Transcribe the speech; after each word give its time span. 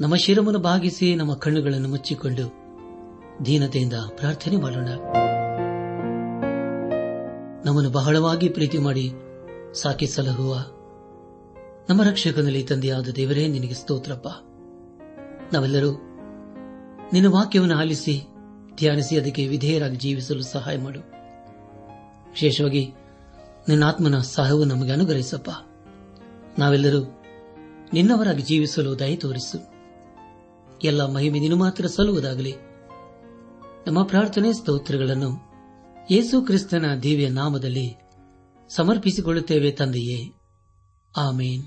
ನಮ್ಮ 0.00 0.16
ಶಿರವನ್ನು 0.16 0.58
ಭಾಗಿಸಿ 0.58 1.14
ನಮ್ಮ 1.14 1.34
ಕಣ್ಣುಗಳನ್ನು 1.34 1.88
ಮುಚ್ಚಿಕೊಂಡು 1.88 2.52
ದೀನತೆಯಿಂದ 3.46 3.92
ಪ್ರಾರ್ಥನೆ 4.08 4.56
ಮಾಡೋಣ. 4.56 4.88
ನಮ್ಮನ್ನು 7.64 7.90
ಬಹಳವಾಗಿ 7.90 8.48
ಪ್ರೀತಿ 8.48 8.78
ಮಾಡಿ 8.78 9.12
ಸಾಕಿ 9.74 10.06
ಸಲಹುವ 10.06 10.54
ನಮ್ಮ 11.88 12.02
ರಕ್ಷಕನಲ್ಲಿ 12.02 12.62
ತಂದೆಯಾದ 12.62 13.08
ದೇವರೇ, 13.08 13.48
ನಿನಗೆ 13.48 13.74
ಸ್ತೋತ್ರಪ್ಪ. 13.74 14.28
ನಾವೆಲ್ಲರೂ 15.54 15.90
ನಿನ್ನ 17.12 17.26
ವಾಕ್ಯವನ್ನು 17.26 17.76
ಆಲಿಸಿ, 17.76 18.22
ಧ್ಯಾನಿಸಿ, 18.76 19.16
ಅದಕ್ಕೆ 19.16 19.46
ವಿಧೇಯರಾಗಿ 19.46 19.96
ಜೀವಿಸಲು 19.96 20.42
ಸಹಾಯ 20.42 20.78
ಮಾಡು. 20.78 21.00
ವಿಶೇಷವಾಗಿ 22.30 22.92
ನಿನ್ನ 23.68 23.84
ಆತ್ಮನ 23.84 24.18
ಸಹವು 24.18 24.64
ನಮಗೆ 24.64 24.92
ಅನುಗ್ರಹಿಸಪ್ಪ. 24.92 25.50
ನಾವೆಲ್ಲರೂ 26.58 27.22
ನಿನ್ನವರಾಗಿ 27.92 28.42
ಜೀವಿಸಲು 28.42 28.98
ದಯ 28.98 29.16
ತೋರಿಸು. 29.16 29.77
ಎಲ್ಲ 30.84 31.12
ಮಹಿಮೆ 31.12 31.38
ನೀನು 31.38 31.56
ಮಾತ್ರ 31.56 31.86
ಸಲ್ಲುವುದಾಗಲಿ. 31.86 32.54
ನಮ್ಮ 33.86 34.02
ಪ್ರಾರ್ಥನೆ 34.02 34.52
ಸ್ತೋತ್ರಗಳನ್ನು 34.52 35.48
ಯೇಸು 36.10 36.42
ಕ್ರಿಸ್ತನ 36.42 36.84
ದಿವ್ಯ 37.02 37.28
ನಾಮದಲ್ಲಿ 37.28 37.96
ಸಮರ್ಪಿಸಿಕೊಳ್ಳುತ್ತೇವೆ 38.68 39.70
ತಂದೆಯೇ. 39.70 40.32
ಆಮೇನ್. 41.16 41.62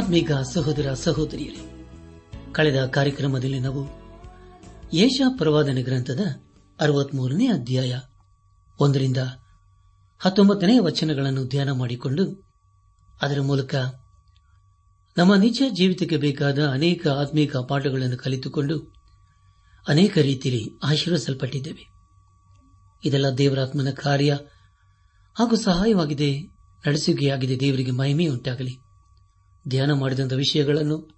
ಆತ್ಮೀಗ 0.00 0.32
ಸಹೋದರ 0.32 0.92
ಸಹೋದರಿಯರೇ, 0.94 1.62
ಕಳೆದ 2.52 2.86
ಕಾರ್ಯಕ್ರಮದಲ್ಲಿ 2.86 3.58
ನಾವು 3.60 3.82
ಏಷಾ 4.94 5.34
ಪ್ರವಾದನೆ 5.38 5.82
ಗ್ರಂಥದ 5.82 6.20
ಅರವತ್ಮೂರನೇ 6.80 7.46
ಅಧ್ಯಾಯ 7.46 7.98
ಒಂದರಿಂದ 8.80 9.16
ಹತ್ತೊಂಬತ್ತನೇ 10.18 10.78
ವಚನಗಳನ್ನು 10.78 11.44
ಧ್ಯಾನ 11.46 11.70
ಮಾಡಿಕೊಂಡು 11.70 12.24
ಅದರ 13.22 13.40
ಮೂಲಕ 13.40 13.74
ನಮ್ಮ 15.16 15.34
ನಿಜ 15.34 15.62
ಜೀವಿತಕ್ಕೆ 15.68 16.16
ಬೇಕಾದ 16.16 16.68
ಅನೇಕ 16.68 17.08
ಆತ್ಮೀಕ 17.08 17.56
ಪಾಠಗಳನ್ನು 17.56 18.18
ಕಲಿತುಕೊಂಡು 18.18 18.76
ಅನೇಕ 19.88 20.18
ರೀತಿಯಲ್ಲಿ 20.18 20.78
ಆಶೀರ್ವಿಸಲ್ಪಟ್ಟಿದ್ದೇವೆ 20.82 21.84
ಇದೆಲ್ಲ 23.04 23.26
ದೇವರಾತ್ಮನ 23.38 23.90
ಕಾರ್ಯ 23.90 24.32
ಹಾಗೂ 25.36 25.56
ಸಹಾಯವಾಗಿದೆ 25.56 26.30
ನಡೆಸುಗೆಯಾಗಿದೆ 26.86 27.60
ದೇವರಿಗೆ 27.60 27.90
ಮಹಿಮೆಯುಂಟಾಗಲಿ. 27.90 28.89
ಧ್ಯಾನ 29.68 29.92
ಮಾಡಿದಂಥ 29.92 30.32
ವಿಷಯಗಳನ್ನು 30.32 31.10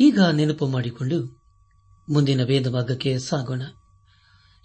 ಈಗ 0.00 0.20
ನೆನಪು 0.20 0.66
ಮಾಡಿಕೊಂಡು 0.66 1.40
ಮುಂದಿನ 2.08 2.44
ವೇದ 2.44 2.68
ಭಾಗಕ್ಕೆ 2.68 3.18
ಸಾಗೋಣ. 3.18 3.62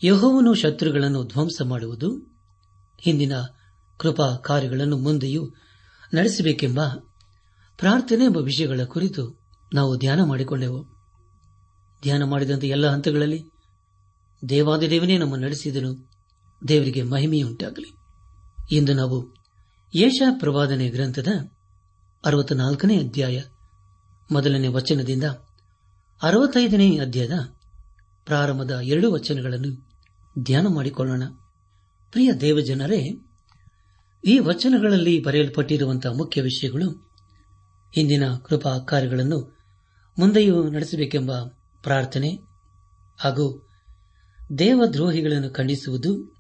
ಯಹೋವನು 0.04 0.54
ಶತ್ರುಗಳನ್ನು 0.54 1.24
ಧ್ವಂಸ 1.24 1.62
ಮಾಡುವುದು, 1.62 2.18
ಹಿಂದಿನ 3.00 3.34
ಕೃಪಾ 3.98 4.36
ಕಾರ್ಯಗಳನ್ನು 4.36 4.98
ಮುಂದೆಯೂ 4.98 5.54
ನಡೆಸಬೇಕೆಂಬ 6.14 6.86
ಪ್ರಾರ್ಥನೆ 7.78 8.26
ಎಂಬ 8.26 8.38
ವಿಷಯಗಳ 8.38 8.84
ಕುರಿತು 8.84 9.40
ನಾವು 9.74 9.98
ಧ್ಯಾನ 9.98 10.24
ಮಾಡಿಕೊಂಡೆವು. 10.24 10.84
ಧ್ಯಾನ 12.02 12.24
ಮಾಡಿದಂಥ 12.24 12.64
ಎಲ್ಲ 12.64 12.88
ಹಂತಗಳಲ್ಲಿ 12.88 13.44
ದೇವಾದಿದೇವನೇ 14.50 15.18
ನಮ್ಮ 15.18 15.36
ನಡೆಸಿದನು, 15.36 16.12
ದೇವರಿಗೆ 16.68 17.04
ಮಹಿಮೆಯುಂಟಾಗಲಿ. 17.04 17.96
ಇಂದು 18.76 18.94
ನಾವು 18.94 19.36
ಯೇಷ 19.96 20.22
ಪ್ರವಾದನೆ 20.40 20.90
ಗ್ರಂಥದ 20.90 21.28
ಅರವತ್ನಾಲ್ಕನೇ 22.26 23.00
ಅಧ್ಯಾಯ. 23.00 23.42
ಮೊದಲನೇ 24.32 24.68
ವಚನದಿಂದ 24.68 25.24
ಅರವತ್ತೈದನೇ 26.24 26.98
ಅಧ್ಯಾಯದ 26.98 27.32
ಪ್ರಾರಂಭದ 28.26 28.72
ಎರಡು 28.72 29.12
ವಚನಗಳನ್ನು 29.12 29.88
ಧ್ಯಾನ 30.44 30.68
ಮಾಡಿಕೊಳ್ಳೋಣ. 30.68 31.24
ಪ್ರಿಯ 32.12 32.34
ದೇವಜನರೇ, 32.34 33.22
ಈ 34.26 34.40
ವಚನಗಳಲ್ಲಿ 34.40 35.24
ಬರೆಯಲ್ಪಟ್ಟಿರುವಂತಹ 35.24 36.10
ಮುಖ್ಯ 36.10 36.42
ವಿಷಯಗಳು 36.42 36.90
ಹಿಂದಿನ 37.96 38.24
ಕೃಪಾ 38.46 38.80
ಕಾರ್ಯಗಳನ್ನು 38.80 39.58
ಮುಂದೆಯೂ 40.20 40.70
ನಡೆಸಬೇಕೆಂಬ 40.70 41.32
ಪ್ರಾರ್ಥನೆ 41.84 42.30
ಹಾಗೂ 43.20 43.68
ದೇವದ್ರೋಹಿಗಳನ್ನು 44.60 45.54
ಖಂಡಿಸುವುದು 45.54 46.36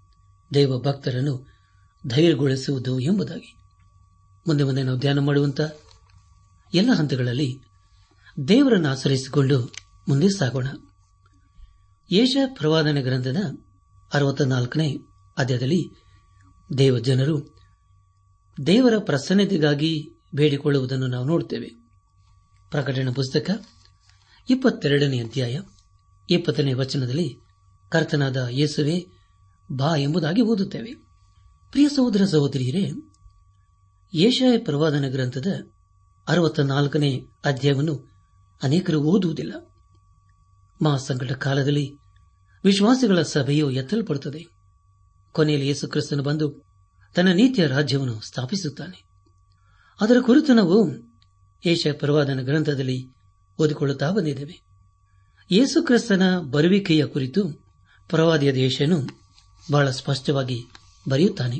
ದೇವ 0.53 0.79
ಭಕ್ತರನ್ನು 0.79 1.47
ಧೈರ್ಯಗೊಳಿಸುವುದು 2.07 2.99
ಎಂಬುದಾಗಿ. 2.99 3.64
ಮುಂದೆ 4.47 4.63
ಮುಂದೆ 4.63 4.83
ನಾವು 4.83 4.97
ಧ್ಯಾನ 4.97 5.19
ಮಾಡುವಂತ 5.19 5.61
ಎಲ್ಲ 6.73 6.89
ಹಂತಗಳಲ್ಲಿ 6.91 7.61
ದೇವರನ್ನು 8.47 8.89
ಆಚರಿಸಿಕೊಂಡು 8.89 9.73
ಮುಂದೆ 10.09 10.29
ಸಾಗೋಣ. 10.29 10.67
ಯೇಷ 12.11 12.37
ಪ್ರವಾದನ 12.45 12.97
ಗ್ರಂಥದ 13.01 13.37
ಅರವತ್ನಾಲ್ಕನೇ 14.13 14.97
ಅಧ್ಯಾಯದಲ್ಲಿ 15.37 16.03
ದೇವ 16.77 16.99
ಜನರು 16.99 17.55
ದೇವರ 18.67 18.93
ಪ್ರಸನ್ನತೆಗಾಗಿ 18.97 20.11
ಬೇಡಿಕೊಳ್ಳುವುದನ್ನು 20.35 21.07
ನಾವು 21.07 21.25
ನೋಡುತ್ತೇವೆ 21.25 21.71
ಪ್ರಕಟಣೆ 22.71 23.13
ಪುಸ್ತಕ 23.13 23.65
ಇಪ್ಪತ್ತೆರಡನೇ 24.49 25.19
ಅಧ್ಯಾಯ 25.19 25.59
ಇಪ್ಪತ್ತನೇ 26.29 26.73
ವಚನದಲ್ಲಿ 26.73 27.39
ಕರ್ತನಾದ 27.89 28.47
ಯೇಸುವೆ 28.49 29.07
ಬಾ 29.71 29.95
ಎಂಬುದಾಗಿ 29.95 30.41
ಓದುತ್ತೇವೆ. 30.41 30.93
ಪ್ರಿಯ 31.71 31.89
ಸಹೋದರ 31.89 32.25
ಸಹೋದರಿಯರೇ 32.25 32.91
ಏಷಾಯ 34.17 34.57
ಪ್ರವಾದನ 34.57 35.05
ಗ್ರಂಥದ 35.07 35.47
ಅರವತ್ತ 36.27 36.59
ನಾಲ್ಕನೇ 36.59 37.21
ಅಧ್ಯಾಯವನ್ನು 37.45 38.09
ಅನೇಕರು 38.63 39.01
ಓದುವುದಿಲ್ಲ. 39.01 39.53
ಮಹಾಸಂಕಟ 40.81 41.31
ಕಾಲದಲ್ಲಿ 41.31 41.97
ವಿಶ್ವಾಸಿಗಳ 42.63 43.21
ಸಭೆಯು 43.21 43.71
ಎತ್ತಲ್ಪಡುತ್ತದೆ. 43.71 44.45
ಕೊನೆಯಲ್ಲಿ 45.31 45.67
ಯೇಸು 45.67 45.87
ಕ್ರಿಸ್ತನು 45.87 46.23
ಬಂದು 46.23 46.65
ತನ್ನ 47.15 47.29
ನೀತಿಯ 47.29 47.67
ರಾಜ್ಯವನ್ನು 47.67 48.21
ಸ್ಥಾಪಿಸುತ್ತಾನೆ. 48.21 49.03
ಅದರ 50.01 50.15
ಕುರಿತು 50.21 50.53
ನಾವು 50.53 50.91
ಏಷ 51.65 51.87
ಪ್ರವಾದನ 51.93 52.41
ಗ್ರಂಥದಲ್ಲಿ 52.41 53.13
ಓದಿಕೊಳ್ಳುತ್ತಾ 53.59 54.11
ಬಂದಿದ್ದೇವೆ. 54.11 54.61
ಯೇಸು 55.51 55.83
ಕ್ರಿಸ್ತನ 55.83 56.39
ಬರುವಿಕೆಯ 56.39 57.05
ಕುರಿತು 57.05 57.49
ಪ್ರವಾದಿಯ 58.09 58.53
ದೇಶನು 58.53 59.21
ಬಹಳ 59.71 59.89
ಸ್ಪಷ್ಟವಾಗಿ 59.89 60.61
ಬರೆಯುತ್ತಾನೆ. 61.09 61.59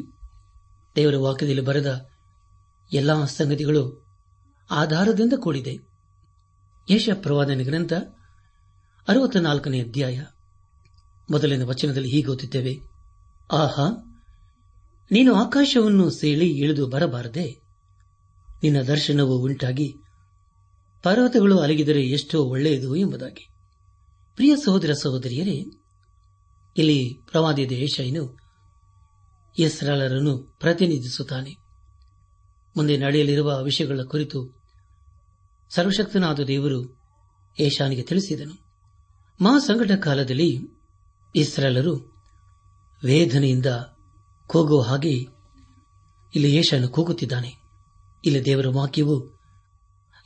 ದೇವರ 0.96 1.16
ವಾಕ್ಯದಲ್ಲಿ 1.16 1.62
ಬರೆದ 1.62 2.06
ಎಲ್ಲಾ 2.94 3.26
ಸಂಗತಿಗಳು 3.26 4.06
ಆಧಾರದಿಂದ 4.72 5.34
ಕೂಡಿದೆ. 5.36 5.78
ಯಶ 6.90 7.10
ಪ್ರವಾದನ 7.22 7.60
ಗ್ರಂಥ 7.64 7.94
ಅರವತ್ತ 9.08 9.38
ನಾಲ್ಕನೇ 9.38 9.82
ಅಧ್ಯಾಯ. 9.82 10.24
ಮೊದಲಿನ 11.32 11.64
ವಚನದಲ್ಲಿ 11.64 12.10
ಹೀಗೆ 12.10 12.28
ಓದುತ್ತೇವೆ. 12.28 12.80
ಆಹಾ, 13.52 13.88
ನೀನು 15.12 15.34
ಆಕಾಶವನ್ನು 15.34 16.10
ಸೇಳಿ 16.10 16.50
ಇಳಿದು 16.50 16.88
ಬರಬಾರದೆ, 16.88 17.62
ನಿನ್ನ 18.64 18.82
ದರ್ಶನವು 18.82 19.38
ಉಂಟಾಗಿ 19.38 19.94
ಪರ್ವತಗಳು 21.04 21.60
ಅಲಗಿದರೆ 21.60 22.04
ಎಷ್ಟೋ 22.04 22.44
ಒಳ್ಳೆಯದು 22.44 22.96
ಎಂಬುದಾಗಿ. 22.96 23.48
ಪ್ರಿಯ 24.36 24.56
ಸಹೋದರ 24.56 24.94
ಸಹೋದರಿಯರೇ, 24.94 25.66
ಇಲ್ಲಿ 26.78 27.20
ಪ್ರವಾದಿ 27.32 27.70
ದೇಶನು 27.70 28.40
ಇಸ್ರಾಲರನ್ನು 29.60 30.38
ಪ್ರತಿನಿಧಿಸುತ್ತಾನೆ. 30.60 31.65
ಮುಂದೆ 32.78 32.98
ನಡೆಯಲಿರುವ 32.98 33.64
ವಿಷಯಗಳ 33.64 34.00
ಕುರಿತು 34.02 34.62
ಸರ್ವಶಕ್ತನಾದ 35.70 36.40
ದೇವರು 36.40 36.98
ಏಷಾನಿಗೆ 37.60 38.02
ತಿಳಿಸಿದನು. 38.02 38.66
ಮಹಾಸಂಕಟ 39.42 39.92
ಕಾಲದಲ್ಲಿ 39.92 40.60
ಇಸ್ರಾಲರು 41.36 41.96
ವೇದನೆಯಿಂದ 43.04 43.66
ಕೂಗುವ 44.48 44.82
ಹಾಗೆ 44.82 45.12
ಇಲ್ಲಿ 46.36 46.56
ಏಷಾನು 46.56 46.88
ಕೂಗುತ್ತಿದ್ದಾನೆ. 46.88 47.52
ಇಲ್ಲಿ 48.26 48.46
ದೇವರ 48.46 48.68
ವಾಕ್ಯವು 48.68 49.40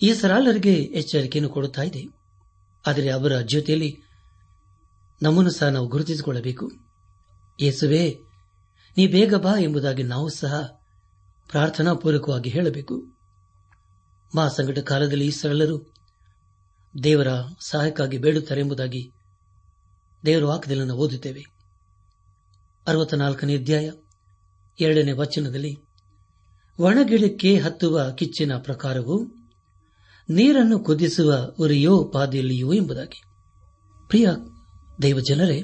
ಇಸ್ರಾಲರಿಗೆ 0.02 0.22
ಸರಾಲರಿಗೆ 0.22 0.74
ಎಚ್ಚರಿಕೆಯನ್ನು 0.74 1.50
ಕೊಡುತ್ತಾ 1.50 1.82
ಇದೆ. 1.82 2.04
ಆದರೆ 2.88 3.10
ಅವರ 3.10 3.40
ಜೊತೆಯಲ್ಲಿ 3.40 4.02
ನಮ್ಮನ್ನು 5.22 5.52
ಸಹ 5.52 5.66
ನಾವು 5.66 5.88
ಗುರುತಿಸಿಕೊಳ್ಳಬೇಕು. 5.88 6.72
ಯೇಸುವೆ, 7.62 8.20
ನೀ 8.98 9.08
ಬೇಗ 9.08 9.36
ಬಾ 9.36 9.54
ಎಂಬುದಾಗಿ 9.60 10.04
ನಾವು 10.04 10.30
ಸಹ 10.30 10.79
ಪ್ರಾರ್ಥನಾಪೂರ್ವಕವಾಗಿ 11.50 12.50
ಹೇಳಬೇಕು. 12.50 13.04
ಮಹಾಸಂಕಟ 14.36 14.80
ಕಾಲದಲ್ಲಿ 14.80 15.28
ಈ 15.28 15.32
ಸರಳರು 15.32 15.94
ದೇವರ 17.04 17.28
ಸಹಾಯಕ್ಕಾಗಿ 17.60 18.18
ಬೇಡುತ್ತಾರೆ 18.18 18.62
ಎಂಬುದಾಗಿ 18.62 19.12
ದೇವರ 20.26 20.44
ವಾಕ್ಯದಲ್ಲಿ 20.44 20.92
ಓದುತ್ತೇವೆ. 20.92 21.46
ಅರವತ್ತ 22.88 23.14
ನಾಲ್ಕನೇ 23.14 23.58
ಅಧ್ಯಾಯ, 23.58 23.92
ಎರಡನೇ 24.80 25.12
ವಚನದಲ್ಲಿ, 25.12 25.78
ಒಣಗಿಡಕ್ಕೆ 26.80 27.60
ಹತ್ತುವ 27.60 28.12
ಕಿಚ್ಚಿನ 28.18 28.58
ಪ್ರಕಾರವು 28.58 29.24
ನೀರನ್ನು 30.30 30.80
ಕುದಿಸುವ 30.80 31.52
ಉರಿಯೋ 31.60 32.04
ಪಾದಿಯಲ್ಲಿಯೋ 32.04 32.74
ಎಂಬುದಾಗಿ. 32.74 33.24
ಪ್ರಿಯ 34.08 34.28
ದೈವಜನರೇ, 35.02 35.64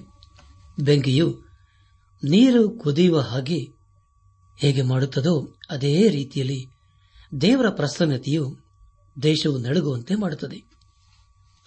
ಬೆಂಕಿಯು 0.79 1.41
ನೀರು 2.23 2.69
ಕುದಿಯುವ 2.69 3.19
ಹಾಗೆ 3.19 3.74
ಹೇಗೆ 4.57 4.81
ಮಾಡುತ್ತದೋ 4.81 5.55
ಅದೇ 5.69 6.09
ರೀತಿಯಲ್ಲಿ 6.09 6.67
ದೇವರ 7.41 7.69
ಪ್ರಸನ್ನತೆಯು 7.69 8.57
ದೇಶವು 9.23 9.57
ನಡುಗುವಂತೆ 9.57 10.15
ಮಾಡುತ್ತದೆ. 10.15 10.63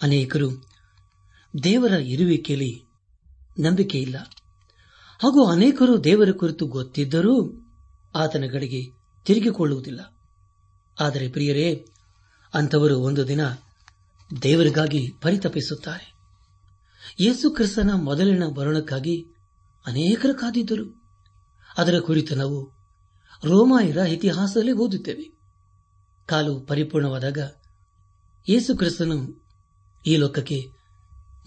ಅನೇಕರು 0.01 0.65
ದೇವರ 1.63 1.91
ಇರುವಿಕೆಯಲ್ಲಿ 1.91 2.85
ನಂಬಿಕೆ 3.59 4.01
ಇಲ್ಲ 4.01 4.17
ಹಾಗೂ 5.23 5.45
ಅನೇಕರು 5.45 6.03
ದೇವರ 6.03 6.31
ಕುರಿತು 6.31 6.65
ಗೊತ್ತಿದ್ದರೂ 6.65 7.65
ಆತನ 8.15 8.43
ಕಡೆಗೆ 8.51 8.91
ತಿರುಗಿಕೊಳ್ಳುವುದಿಲ್ಲ. 9.25 10.13
ಆದರೆ 10.99 11.29
ಪ್ರಿಯರೇ, 11.29 11.85
ಅಂಥವರು 12.53 12.99
ಒಂದು 12.99 13.27
ದಿನ 13.27 13.39
ದೇವರಿಗಾಗಿ 14.43 15.09
ಪರಿತಪಿಸುತ್ತಾರೆ. 15.21 16.13
ಯೇಸು 17.19 17.51
ಕ್ರಿಸ್ತನ 17.51 17.91
ಮೊದಲಿನ 17.93 18.45
ಬರಣಕ್ಕಾಗಿ 18.45 19.27
ಅನೇಕರು 19.85 20.33
ಕಾದಿದ್ದರು. 20.33 21.03
ಅದರ 21.77 21.99
ಕುರಿತು 21.99 22.35
ನಾವು 22.35 22.78
ರೋಮಾಯರ 23.43 23.97
ಇತಿಹಾಸದಲ್ಲಿ 23.97 24.71
ಓದುತ್ತೇವೆ. 24.71 25.25
ಕಾಲು 26.29 26.59
ಪರಿಪೂರ್ಣವಾದಾಗ 26.59 27.39
ಯೇಸು 28.47 28.77
ಕ್ರಿಸ್ತನು 28.77 29.17
ಈ 30.05 30.15
ಲೋಕಕ್ಕೆ 30.15 30.59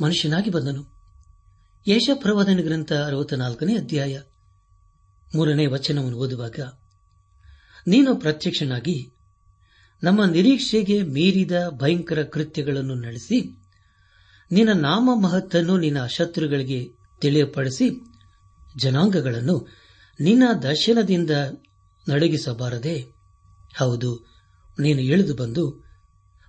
ಮನುಷ್ಯನಾಗಿ 0.02 0.50
ಬಂದನು. 0.50 0.82
ಯಶಪ್ರವಾದನ 1.86 2.60
ಗ್ರಂಥ 2.60 2.92
ಅರವತ್ತ 2.92 3.34
ನಾಲ್ಕನೇ 3.34 3.74
ಅಧ್ಯಾಯ 3.76 4.20
ಮೂರನೇ 5.34 5.66
ವಚನವನ್ನು 5.66 6.18
ಓದುವಾಗ, 6.18 6.58
ನೀನು 7.86 8.16
ಪ್ರತ್ಯಕ್ಷನಾಗಿ 8.16 8.96
ನಮ್ಮ 10.02 10.24
ನಿರೀಕ್ಷೆಗೆ 10.24 11.02
ಮೀರಿದ 11.02 11.52
ಭಯಂಕರ 11.70 12.22
ಕೃತ್ಯಗಳನ್ನು 12.22 12.94
ನಡೆಸಿ, 12.94 13.38
ನಿನ್ನ 14.50 14.72
ನಾಮ 14.72 15.10
ಮಹತ್ತನ್ನು 15.22 15.76
ನಿನ್ನ 15.76 16.06
ಶತ್ರುಗಳಿಗೆ 16.06 16.80
ತಿಳಿಯಪಡಿಸಿ, 17.20 17.86
ಜನಾಂಗಗಳನ್ನು 18.76 19.56
ನಿನ್ನ 20.20 20.42
ದರ್ಶನದಿಂದ 20.62 21.30
ನಡಗಿಸಬಾರದೆ? 22.08 23.00
ಹೌದು, 23.78 24.26
ನೀನು 24.78 25.00
ಇಳಿದು 25.00 25.34
ಬಂದು, 25.34 25.84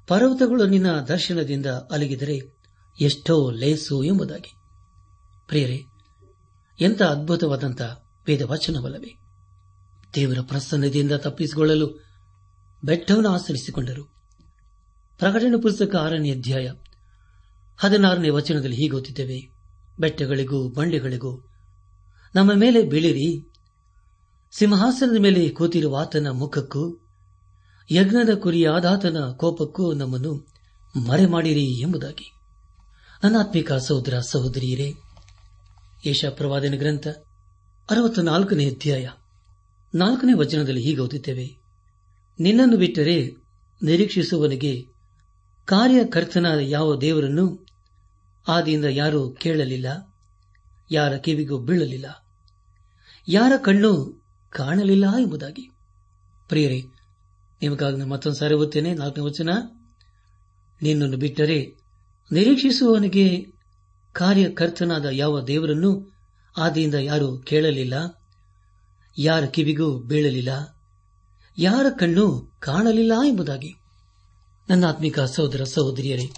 ಪರ್ವತಗಳು 0.08 0.66
ನಿನ್ನ 0.66 1.00
ದರ್ಶನದಿಂದ 1.00 1.66
ಅಲಗಿದರೆ 1.66 2.58
ಎಷ್ಟೋ 3.02 3.52
ಲೇಸು 3.52 4.04
ಎಂಬುದಾಗಿ. 4.04 4.54
ಪ್ರಿಯರೇ, 5.48 5.84
ಎಂಥ 6.80 7.02
ಅದ್ಭುತವಾದಂಥ 7.02 7.82
ವೇದವಚನವಲ್ಲವೇ? 8.28 9.16
ದೇವರ 10.16 10.38
ಪ್ರಸನ್ನತೆಯಿಂದ 10.42 11.12
ತಪ್ಪಿಸಿಕೊಳ್ಳಲು 11.12 12.04
ಬೆಟ್ಟವನ್ನು 12.84 13.30
ಆಚರಿಸಿಕೊಂಡರು. 13.30 14.04
ಪ್ರಕಟಣೆ 15.18 15.62
ಪುಸ್ತಕ 15.62 15.96
ಆರನೇ 15.96 16.32
ಅಧ್ಯಾಯ 16.32 16.72
ಹದಿನಾರನೇ 17.77 18.30
ವಚನದಲ್ಲಿ 18.30 18.75
ಹೀಗೆ 18.75 19.54
ಬೆಟ್ಟಗಳಿಗೂ 20.00 20.70
ಬಂಡೆಗಳಿಗೂ 20.70 21.48
ನಮ್ಮ 22.36 22.51
ಮೇಲೆ 22.54 22.84
ಬೀಳಿರಿ 22.84 23.52
ಸಿಂಹಾಸನದ 24.57 25.19
ಮೇಲೆ 25.19 25.50
ಕೂತಿರುವ 25.50 25.98
ಆತನ 26.01 26.27
ಮುಖಕ್ಕೂ, 26.31 27.00
ಯಜ್ಞದ 27.89 28.33
ಕುರಿಯಾದಾತನ 28.33 29.17
ಕೋಪಕ್ಕೂ 29.31 29.93
ನಮ್ಮನ್ನು 29.93 30.33
ಮರೆ 31.07 31.25
ಮಾಡಿರಿ 31.25 31.81
ಎಂಬುದಾಗಿ. 31.81 32.27
ಅನಾತ್ಮಿಕ 33.24 33.74
ಸಹೋದರ 33.74 34.19
ಸಹೋದರಿಯರೇ 34.19 34.93
ಪ್ರವಾದನ 36.29 36.75
ಗ್ರಂಥ 36.77 37.07
ಅರವತ್ತ 37.89 38.19
ನಾಲ್ಕನೇ 38.19 38.65
ಅಧ್ಯಾಯ. 38.65 39.10
ನಾಲ್ಕನೇ 39.95 40.33
ವಚನದಲ್ಲಿ 40.33 40.81
ಹೀಗೆ 40.81 41.01
ಓದುತ್ತೇವೆ. 41.01 41.48
ನಿನ್ನನ್ನು 42.39 42.77
ಬಿಟ್ಟರೆ 42.77 43.36
ನಿರೀಕ್ಷಿಸುವವನಿಗೆ 43.81 44.86
ಕಾರ್ಯಕರ್ತನಾದ 45.65 46.60
ಯಾವ 46.60 46.95
ದೇವರನ್ನು 47.01 47.45
ಆದಿಯಿಂದ 48.48 48.86
ಯಾರೂ 48.86 49.29
ಕೇಳಲಿಲ್ಲ, 49.31 49.88
ಯಾರ 50.91 51.17
ಕಿವಿಗೂ 51.17 51.57
ಬೀಳಲಿಲ್ಲ, 51.57 52.25
ಯಾರ 53.27 53.51
ಕಣ್ಣು 53.57 54.23
ಕಾಣಲಿಲ್ಲ 54.53 55.05
ಎಂಬುದಾಗಿ. 55.22 55.69
ಪ್ರಿಯರೇ, 56.48 56.81
ನಿಮಗಾಗ 57.62 58.03
ಮತ್ತೊಂದು 58.03 58.38
ಸಾರಿ 58.38 58.55
ಓದ್ತೇನೆ 58.55 58.93
ನಾಲ್ಕನೇ 58.93 59.25
ವಚನ. 59.25 59.50
ನಿನ್ನನ್ನು 60.81 61.17
ಬಿಟ್ಟರೆ 61.17 61.75
ನಿರೀಕ್ಷಿಸುವವನಿಗೆ 62.31 63.48
ಕಾರ್ಯಕರ್ತನಾದ 64.13 65.05
ಯಾವ 65.05 65.41
ದೇವರನ್ನು 65.41 66.13
ಆದಿಯಿಂದ 66.57 66.93
ಯಾರು 66.93 67.38
ಕೇಳಲಿಲ್ಲ? 67.38 68.22
ಯಾರ 69.17 69.45
ಕಿವಿಗೂ 69.45 70.00
ಬೀಳಲಿಲ್ಲ? 70.00 70.77
ಯಾರ 71.57 71.86
ಕಣ್ಣು 72.00 72.51
ಕಾಣಲಿಲ್ಲ 72.60 73.13
ಎಂಬುದಾಗಿ. 73.27 73.75
ನನ್ನ 74.69 74.86
ಆತ್ಮಿಕ 74.86 75.19
ಸಹೋದರ 75.19 75.63
ಸಹೋದರಿಯರೇ, 75.63 76.29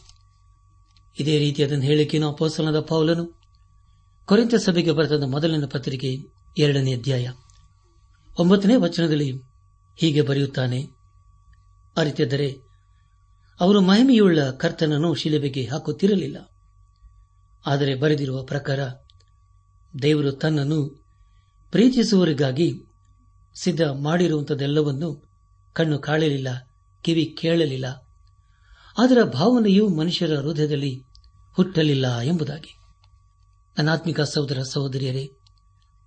ಇದೇ 1.19 1.37
ರೀತಿ 1.37 1.63
ಅದನ್ನು 1.63 1.83
ಹೇಳಿಕೆಯನ್ನು 1.83 2.29
ಅಪೋಸಲದ 2.29 2.79
ಪೌಲನು 2.79 3.41
ಕೊರೆಂತ 4.25 4.55
ಸಭೆಗೆ 4.55 4.91
ಬರೆದ 4.91 5.23
ಮೊದಲನೇ 5.23 5.67
ಪತ್ರಿಕೆ 5.67 6.23
ಎರಡನೇ 6.57 6.93
ಅಧ್ಯಾಯ. 6.93 7.29
ಒಂಬತ್ತನೇ 8.39 8.75
ವಚನದಲ್ಲಿ 8.75 9.33
ಹೀಗೆ 9.95 10.21
ಬರೆಯುತ್ತಾನೆ, 10.21 10.87
ಅರಿತಿದ್ದರೆ, 11.97 12.57
ಅವರು 13.59 13.81
ಮಹಿಮೆಯುಳ್ಳ 13.81 14.49
ಕರ್ತನನ್ನು 14.49 15.13
ಶಿಲೆಬೆಗೆ 15.13 15.65
ಹಾಕುತ್ತಿರಲಿಲ್ಲ. 15.65 16.49
ಆದರೆ 17.65 17.95
ಬರೆದಿರುವ 17.95 18.43
ಪ್ರಕಾರ, 18.43 18.79
ದೇವರು 20.01 20.31
ತನ್ನನ್ನು 20.31 21.05
ಪ್ರೀತಿಸುವವರಿಗಾಗಿ 21.71 22.83
ಸಿದ್ಧ 23.55 23.81
ಮಾಡಿರುವಂಥದ್ದೆಲ್ಲವನ್ನು 23.81 25.23
ಕಣ್ಣು 25.73 25.99
ಕಾಳಲಿಲ್ಲ, 25.99 26.71
ಕಿವಿ 27.01 27.25
ಕೇಳಲಿಲ್ಲ. 27.25 27.87
ಅದರ 28.97 29.23
ಭಾವನೆಯು 29.23 29.89
ಮನುಷ್ಯರ 29.89 30.39
ಹೃದಯದಲ್ಲಿ 30.39 31.03
ಹುಟ್ಟಲಿಲ್ಲ 31.53 32.19
ಎಂಬುದಾಗಿ. 32.19 32.77
ಅನಾತ್ಮಿಕ 33.77 34.21
ಸಹೋದರ 34.21 34.61
ಸಹೋದರಿಯರೇ, 34.61 35.31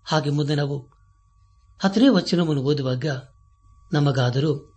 ಹಾಗೆ 0.04 0.30
ಮುಂದೆ 0.30 0.54
ನಾವು 0.54 0.97
ಹತ್ತನೇ 1.78 2.08
ವಚನವನ್ನು 2.08 2.62
ಓದುವಾಗ 2.62 3.04
ನಮಗಾದರೂ 3.92 4.74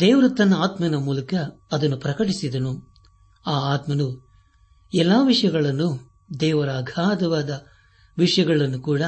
ದೇವರು 0.00 0.28
ತನ್ನ 0.28 0.54
ಆತ್ಮನ 0.54 0.94
ಮೂಲಕ 0.94 1.34
ಅದನ್ನು 1.72 1.96
ಪ್ರಕಟಿಸಿದನು. 1.96 2.94
ಆ 3.46 3.50
ಆತ್ಮನು 3.50 4.28
ಎಲ್ಲಾ 4.94 5.22
ವಿಷಯಗಳನ್ನು 5.22 6.10
ದೇವರ 6.40 6.68
ಅಗಾಧವಾದ 6.68 7.64
ವಿಷಯಗಳನ್ನು 8.18 8.80
ಕೂಡ 8.80 9.02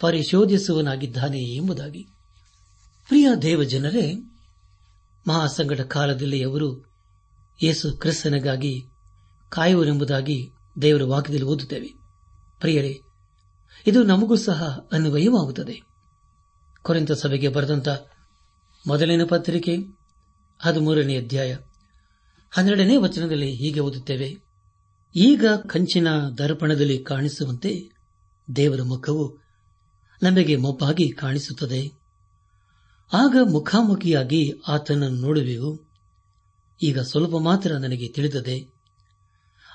ಪರಿಶೋಧಿಸುವನಾಗಿದ್ದಾನೆ 0.00 1.38
ಎಂಬುದಾಗಿ. 1.38 2.02
ಪ್ರಿಯ 3.08 3.28
ದೇವಜನರೇ 3.42 4.14
ಮಹಾಸಂಗಟ 5.28 5.80
ಕಾಲದಲ್ಲಿ 5.80 6.42
ಅವರು 6.42 6.84
ಯೇಸು 7.62 7.96
ಕ್ರಿಸ್ತನಿಗಾಗಿ 7.96 8.86
ಕಾಯುವರೆಂಬುದಾಗಿ 9.48 10.50
ದೇವರ 10.82 11.02
ವಾಕ್ಯದಲ್ಲಿ 11.02 11.46
ಓದುತ್ತೇವೆ. 11.46 11.94
ಪ್ರಿಯರೇ, 12.60 13.00
ಇದು 13.86 14.02
ನಮಗೂ 14.02 14.36
ಸಹ 14.36 14.88
ಅನ್ವಯವಾಗುತ್ತದೆ. 14.92 15.87
ಕೊರೆಂತ 16.88 17.12
ಸಭೆಗೆ 17.12 17.48
ಬರೆದಂತ 17.48 17.88
ಮೊದಲಿನ 18.86 19.24
ಪತ್ರಿಕೆ, 19.24 19.76
ಹದಿಮೂರನೇ 20.58 21.18
ಅಧ್ಯಾಯ. 21.18 21.56
ಹನ್ನೆರಡನೇ 22.50 22.96
ವಚನದಲ್ಲಿ 22.96 23.54
ಹೀಗೆ 23.54 23.80
ಓದುತ್ತೇವೆ. 23.80 24.36
ಈಗ 25.16 25.46
ಕಂಚಿನ 25.46 26.08
ದರ್ಪಣದಲ್ಲಿ 26.38 26.98
ಕಾಣಿಸುವಂತೆ 26.98 27.90
ದೇವರ 28.56 28.82
ಮುಖವು 28.82 29.38
ನಮಗೆ 30.22 30.56
ಮೊಬ್ಬಾಗಿ 30.56 31.12
ಕಾಣಿಸುತ್ತದೆ. 31.12 31.92
ಆಗ 33.12 33.36
ಮುಖಾಮುಖಿಯಾಗಿ 33.50 34.52
ಆತನನ್ನು 34.68 35.20
ನೋಡುವೆವು. 35.20 35.90
ಈಗ 36.82 36.98
ಸ್ವಲ್ಪ 36.98 37.36
ಮಾತ್ರ 37.36 37.72
ನನಗೆ 37.72 38.08
ತಿಳಿದದೆ. 38.08 38.74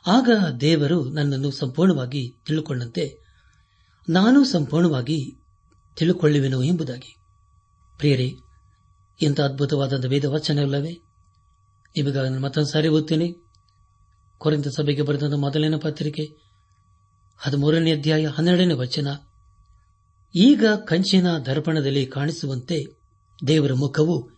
ಆಗ 0.08 0.30
ದೇವರು 0.62 1.10
ನನ್ನನ್ನು 1.10 1.52
ಸಂಪೂರ್ಣವಾಗಿ 1.52 2.34
ತಿಳುಕೊಂಡಂತೆ, 2.46 3.18
ನಾನು 4.10 4.44
ಸಂಪೂರ್ಣವಾಗಿ 4.44 5.38
ತಿಳುಕೊಳ್ಳುವೆನು 5.96 6.64
ಎಂಬುದಾಗಿ. 6.64 7.18
ಪ್ರಿಯರೇ, 7.98 8.36
ಇಂಥ 9.22 9.40
ಅದ್ಭುತವಾದ 9.40 10.06
ವೇದ 10.06 10.26
ವಚನವಿಲ್ಲವೇ 10.26 11.02
ಈಗ 11.98 12.18
ನಾನು 12.18 12.40
ಮತ್ತೊಂದು 12.40 12.68
ಸಾರಿ 12.68 12.88
ಓದ್ತೇನೆ. 12.88 13.36
ಕೊರಿಂದ 14.38 14.66
ಸಭೆಗೆ 14.66 15.02
ಬರೆದ 15.02 15.34
ಮೊದಲನೇ 15.34 15.80
ಪತ್ರಿಕೆ, 15.80 16.38
ಹದಿಮೂರನೇ 17.38 17.92
ಅಧ್ಯಾಯ 17.92 18.28
ಹನ್ನೆರಡನೇ 18.28 18.74
ವಚನ. 18.74 19.08
ಈಗ 20.36 20.66
ಕಂಚಿನ 20.88 21.38
ದರ್ಪಣದಲ್ಲಿ 21.38 22.06
ಕಾಣಿಸುವಂತೆ 22.06 22.86
ದೇವರ 23.48 23.74
ಮುಖವು 23.74 24.30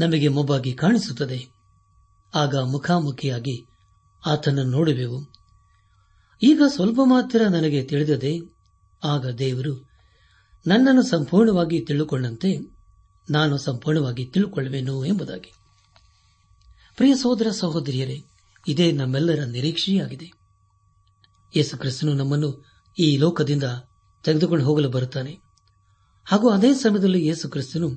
ನಮಗೆ 0.00 0.28
ಮೊಬ್ಬಾಗಿ 0.28 0.72
ಕಾಣಿಸುತ್ತದೆ. 0.72 1.48
ಆಗ 2.34 2.56
ಮುಖಾಮುಖಿಯಾಗಿ 2.56 3.66
ಆತನನ್ನು 4.26 4.70
ನೋಡುವೆವು. 4.70 5.32
ಈಗ 6.42 6.62
ಸ್ವಲ್ಪ 6.68 7.00
ಮಾತ್ರ 7.04 7.42
ನನಗೆ 7.44 7.84
ತಿಳಿದದೆ, 7.84 8.38
ಆಗ 9.04 9.26
ದೇವರು 9.26 9.87
ನನ್ನನ್ನು 10.66 11.02
ಸಂಪೂರ್ಣವಾಗಿ 11.02 11.80
ತಿಳುಕೊಂಡಂತೆ 11.80 12.58
ನಾನು 13.30 13.58
ಸಂಪೂರ್ಣವಾಗಿ 13.58 14.26
ತಿಳುಕೊಳ್ಳುವೆನು 14.26 15.04
ಎಂಬುದಾಗಿ. 15.04 15.52
ಪ್ರಿಯ 16.96 17.14
ಸಹೋದರ 17.14 17.50
ಸಹೋದರಿಯರೇ, 17.50 18.24
ಇದೇ 18.68 18.92
ನಮ್ಮೆಲ್ಲರ 18.92 19.44
ನಿರೀಕ್ಷೆಯಾಗಿದೆ. 19.44 20.30
ಯೇಸು 21.56 21.78
ಕ್ರಿಸ್ತನು 21.78 22.12
ನಮ್ಮನ್ನು 22.12 22.64
ಈ 22.98 23.16
ಲೋಕದಿಂದ 23.16 23.62
ತೆಗೆದುಕೊಂಡು 24.24 24.64
ಹೋಗಲು 24.64 24.88
ಬರುತ್ತಾನೆ. 24.88 25.38
ಹಾಗೂ 26.24 26.48
ಅದೇ 26.48 26.74
ಸಮಯದಲ್ಲಿ 26.74 27.26
ಯೇಸು 27.26 27.48
ಕ್ರಿಸ್ತನು 27.48 27.90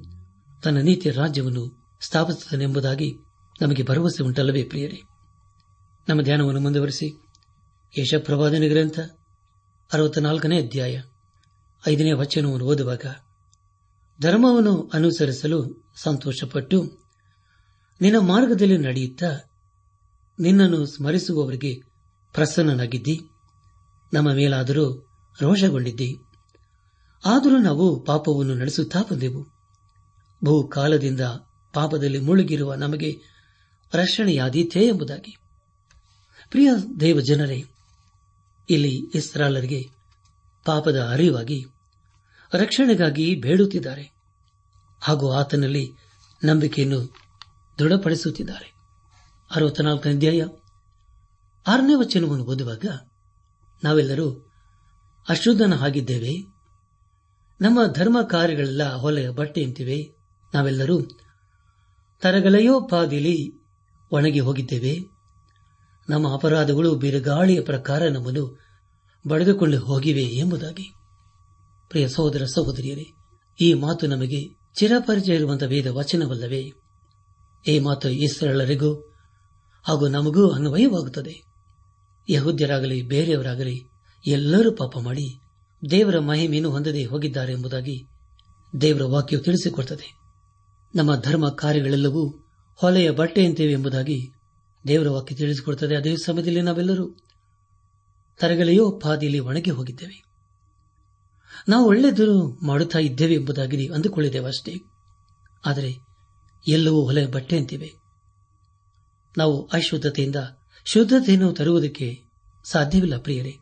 ತನ್ನ 0.63 0.77
ನೀತಿಯ 0.77 1.11
ರಾಜ್ಯವನ್ನು 1.11 1.95
ಸ್ಥಾಪಿಸುತ್ತಾನೆಂಬುದಾಗಿ 2.01 3.15
ನಮಗೆ 3.61 3.83
ಭರವಸೆ 3.83 4.23
ಉಂಟಲ್ಲವೇ 4.23 4.63
ಪ್ರಿಯರೇ? 4.63 5.01
ನಮ್ಮ 6.09 6.21
ಧ್ಯಾನವನ್ನು 6.21 6.59
ಮುಂದುವರೆಸಿ. 6.59 7.21
ಯಶಪ್ರವಾದನೆ 7.99 8.69
ಗ್ರಂಥ 8.69 8.99
ಅರವತ್ನಾಲ್ಕನೇ 9.93 10.61
ಅಧ್ಯಾಯ. 10.61 11.01
ಐದನೇ 11.87 12.11
ವಚನವನ್ನು 12.11 12.65
ಓದುವಾಗ 12.65 13.05
ಧರ್ಮವನ್ನು 14.21 14.91
ಅನುಸರಿಸಲು 14.93 15.89
ಸಂತೋಷಪಟ್ಟು 15.95 17.01
ನಿನ್ನ 18.01 18.17
ಮಾರ್ಗದಲ್ಲಿ 18.17 18.77
ನಡೆಯುತ್ತಾ 18.77 19.39
ನಿನ್ನನ್ನು 20.39 20.85
ಸ್ಮರಿಸುವವರಿಗೆ 20.85 21.75
ಪ್ರಸನ್ನನಾಗಿದ್ದಿ. 22.33 23.21
ನಮ್ಮ 24.13 24.33
ಮೇಲಾದರೂ 24.33 25.07
ರೋಷಗೊಂಡಿದ್ದಿ. 25.41 26.17
ಆದರೂ 27.25 27.57
ನಾವು 27.57 27.99
ಪಾಪವನ್ನು 27.99 28.55
ನಡೆಸುತ್ತಾ 28.55 29.01
ಬಂದೆವು. 29.11 29.47
ಬಹುಕಾಲದಿಂದ 30.43 31.21
ಪಾಪದಲ್ಲಿ 31.73 32.19
ಮುಳುಗಿರುವ 32.19 32.73
ನಮಗೆ 32.73 33.19
ರಕ್ಷಣೆಯಾದೀತೇ 33.93 34.87
ಎಂಬುದಾಗಿ. 34.87 35.37
ಪ್ರಿಯ 36.49 36.69
ದೇವ 36.99 37.19
ಜನರೇ 37.19 37.65
ಇಲ್ಲಿ 38.69 39.11
ಇಸ್ರಾಲರಿಗೆ 39.15 39.89
ಪಾಪದ 40.65 41.09
ಅರಿವಾಗಿ 41.11 41.65
ರಕ್ಷಣೆಗಾಗಿ 42.53 43.35
ಬೇಡುತ್ತಿದ್ದಾರೆ. 43.35 44.13
ಹಾಗೂ 45.01 45.31
ಆತನಲ್ಲಿ 45.31 45.91
ನಂಬಿಕೆಯನ್ನು 46.43 47.15
ದೃಢಪಡಿಸುತ್ತಿದ್ದಾರೆ. 47.79 48.73
ಅರವತ್ನಾಲ್ಕನೇ 49.55 50.13
ಅಧ್ಯಾಯ. 50.13 50.41
ಆರನೇ 51.67 51.95
ವಚನವನ್ನು 51.95 52.43
ಓದುವಾಗ 52.43 52.85
ನಾವೆಲ್ಲರೂ 53.83 54.51
ಅಶುದ್ಧನ 55.29 55.73
ಆಗಿದ್ದೇವೆ 55.73 56.51
ನಮ್ಮ 57.61 57.79
ಧರ್ಮ 57.93 58.21
ಕಾರ್ಯಗಳೆಲ್ಲ 58.21 58.93
ಹೊಲೆಯ 58.93 59.29
ಬಟ್ಟೆಯಂತಿವೆ. 59.29 60.15
ನಾವೆಲ್ಲರೂ 60.53 61.01
ತರಗಲೆಯೋಪಾದಿಲಿ 62.21 63.51
ಒಣಗಿ 64.11 64.39
ಹೋಗಿದ್ದೇವೆ. 64.39 64.97
ನಮ್ಮ 66.09 66.33
ಅಪರಾಧಗಳು 66.33 66.95
ಬಿರುಗಾಳಿಯ 66.95 67.61
ಪ್ರಕಾರ 67.61 68.07
ನಮ್ಮನ್ನು 68.07 68.59
ಬಡಿದುಕೊಂಡು 69.27 69.79
ಹೋಗಿವೆ 69.79 70.23
ಎಂಬುದಾಗಿ. 70.23 70.93
ಪ್ರಿಯ 71.91 72.07
ಸಹೋದರ 72.07 72.45
ಸಹೋದರಿಯರೇ, 72.45 73.05
ಈ 73.61 73.73
ಮಾತು 73.73 74.07
ನಮಗೆ 74.07 74.47
ಚಿರಪರಿಚಯ 74.79 75.35
ಇರುವಂತಹ 75.35 75.67
ವೇದ 75.67 75.87
ವಚನವಲ್ಲವೇ 75.87 76.71
ಈ 77.67 77.79
ಮಾತು 77.79 78.09
ಇಸ್ರಳರಿಗೂ 78.09 79.15
ಹಾಗೂ 79.83 80.07
ನಮಗೂ 80.07 80.49
ಅನ್ವಯವಾಗುತ್ತದೆ. 80.49 81.43
ಯಹುದ್ಯರಾಗಲಿ, 82.29 83.01
ಬೇರೆಯವರಾಗಲಿ, 83.01 83.89
ಎಲ್ಲರೂ 84.27 84.71
ಪಾಪ 84.71 84.97
ಮಾಡಿ 84.97 85.39
ದೇವರ 85.89 86.19
ಮಹಿಮೆಯನ್ನು 86.19 86.71
ಹೊಂದದೆ 86.71 87.05
ಹೋಗಿದ್ದಾರೆ 87.05 87.53
ಎಂಬುದಾಗಿ 87.53 88.07
ದೇವರ 88.81 89.03
ವಾಕ್ಯವು 89.03 89.43
ತಿಳಿಸಿಕೊಡುತ್ತದೆ. 89.43 90.13
ನಮ್ಮ 90.95 91.15
ಧರ್ಮ 91.15 91.49
ಕಾರ್ಯಗಳೆಲ್ಲವೂ 91.49 92.29
ಹೊಲೆಯ 92.75 93.11
ಬಟ್ಟೆಯಂತೇವೆ 93.11 93.71
ಎಂಬುದಾಗಿ 93.71 94.31
ದೇವರ 94.87 95.09
ವಾಕ್ಯ 95.09 95.35
ತಿಳಿಸಿಕೊಡುತ್ತದೆ. 95.35 95.95
ಅದೇ 95.95 96.15
ಸಮಯದಲ್ಲಿ 96.15 96.61
ನಾವೆಲ್ಲರೂ 96.61 97.15
ತರಗಲೆಯೋ 98.39 98.91
ಪಾದಿಯಲ್ಲಿ 98.91 99.39
ಒಣಗಿ 99.39 99.69
ಹೋಗಿದ್ದೇವೆ. 99.69 100.30
ನಾವು 101.69 101.85
ಒಳ್ಳೆಯದನ್ನು 101.85 102.59
ಮಾಡುತ್ತಾ 102.65 102.99
ಇದ್ದೇವೆ 102.99 103.33
ಎಂಬುದಾಗಿ 103.33 103.93
ಅಂದುಕೊಳ್ಳಿದ್ದೇವೆ 103.93 104.45
ಅಷ್ಟೇ. 104.45 104.75
ಆದರೆ 105.65 105.99
ಎಲ್ಲವೂ 106.67 107.01
ಹೊಲೆಯ 107.01 107.27
ಬಟ್ಟೆಯಂತಿವೆ 107.27 107.93
ನಾವು 109.37 109.65
ಅಶುದ್ಧತೆಯಿಂದ 109.65 110.35
ಶುದ್ಧತೆಯನ್ನು 110.85 111.53
ತರುವುದಕ್ಕೆ 111.53 112.23
ಸಾಧ್ಯವಿಲ್ಲ 112.63 113.17
ಪ್ರಿಯರೇ. 113.17 113.59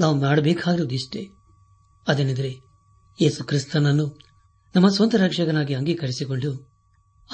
ನಾವು 0.00 0.20
ಮಾಡಬೇಕಾಗಿರುವುದಿಷ್ಟೇ 0.20 1.30
ಅದೇನೆಂದರೆ 2.08 2.60
ಯೇಸು 3.20 3.44
ಕ್ರಿಸ್ತನನ್ನು 3.44 4.18
ನಮ್ಮ 4.76 4.88
ಸ್ವಂತ 4.88 5.14
ರಕ್ಷಕನಾಗಿ 5.14 5.74
ಅಂಗೀಕರಿಸಿಕೊಂಡು 5.74 6.70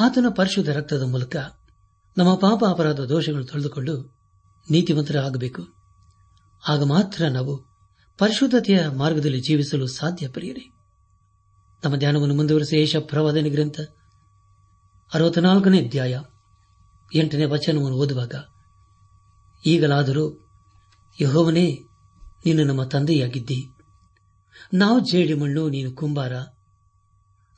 ಆತನ 0.01 0.27
ಪರಿಶುದ್ಧ 0.37 0.69
ರಕ್ತದ 0.69 1.03
ಮೂಲಕ 1.03 1.37
ನಮ್ಮ 2.17 2.35
ಪಾಪ 2.35 2.65
ಅಪರಾಧ 2.65 3.01
ದೋಷಗಳನ್ನು 3.01 3.47
ತೊಳೆದುಕೊಂಡು 3.47 4.15
ನೀತಿವಂತರಾಗಬೇಕು. 4.71 5.63
ಆಗ 6.69 6.83
ಮಾತ್ರ 6.83 7.29
ನಾವು 7.29 7.70
ಪರಿಶುದ್ಧತೆಯ 8.21 8.89
ಮಾರ್ಗದಲ್ಲಿ 8.89 9.41
ಜೀವಿಸಲು 9.41 9.87
ಸಾಧ್ಯ, 9.87 10.29
ಪ್ರಿಯರೇ. 10.29 10.71
ನಮ್ಮ 11.85 11.97
ಧ್ಯಾನವನ್ನು 11.97 12.35
ಮುಂದುವರೆಸಿ 12.35 12.77
ಏಷ 12.77 12.97
ಪ್ರವಾದನೆ 12.97 13.51
ಗ್ರಂಥ 13.51 13.81
ಅರವತ್ನಾಲ್ಕನೇ 15.15 15.87
ಅಧ್ಯಾಯ 15.87 16.21
ಎಂಟನೇ 17.15 17.45
ವಚನವನ್ನು 17.45 17.97
ಓದುವಾಗ, 17.97 18.35
ಈಗಲಾದರೂ 19.67 20.49
ಯಹೋವನೇ, 21.21 21.79
ನೀನು 22.47 22.65
ನಮ್ಮ 22.65 22.85
ತಂದೆಯಾಗಿದ್ದಿ. 22.85 23.69
ನಾವು 24.75 25.01
ಜೇಡಿ 25.01 25.35
ಮಣ್ಣು, 25.35 25.69
ನೀನು 25.69 25.95
ಕುಂಬಾರ. 25.95 26.33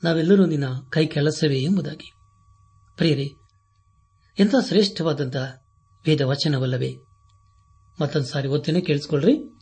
ನಾವೆಲ್ಲರೂ 0.03 0.45
ನಿನ್ನ 0.45 0.65
ಕೈ 0.89 1.05
ಕೆಲಸವೇ 1.05 1.59
ಎಂಬುದಾಗಿ. 1.59 2.13
ಪ್ರಿಯರೇ, 2.97 3.27
ಎಂಥ 4.39 4.55
ಶ್ರೇಷ್ಠವಾದಂತಹ 4.67 5.55
ವೇದ 6.07 6.21
ವಚನವಲ್ಲವೇ 6.21 6.95
ಮತ್ತೊಂದು 8.01 8.27
ಸಾರಿ 8.27 8.47
ಓದ್ತೇನೆ, 8.47 8.81
ಕೇಳಿಸ್ಕೊಳ್ರಿ. 8.81 9.52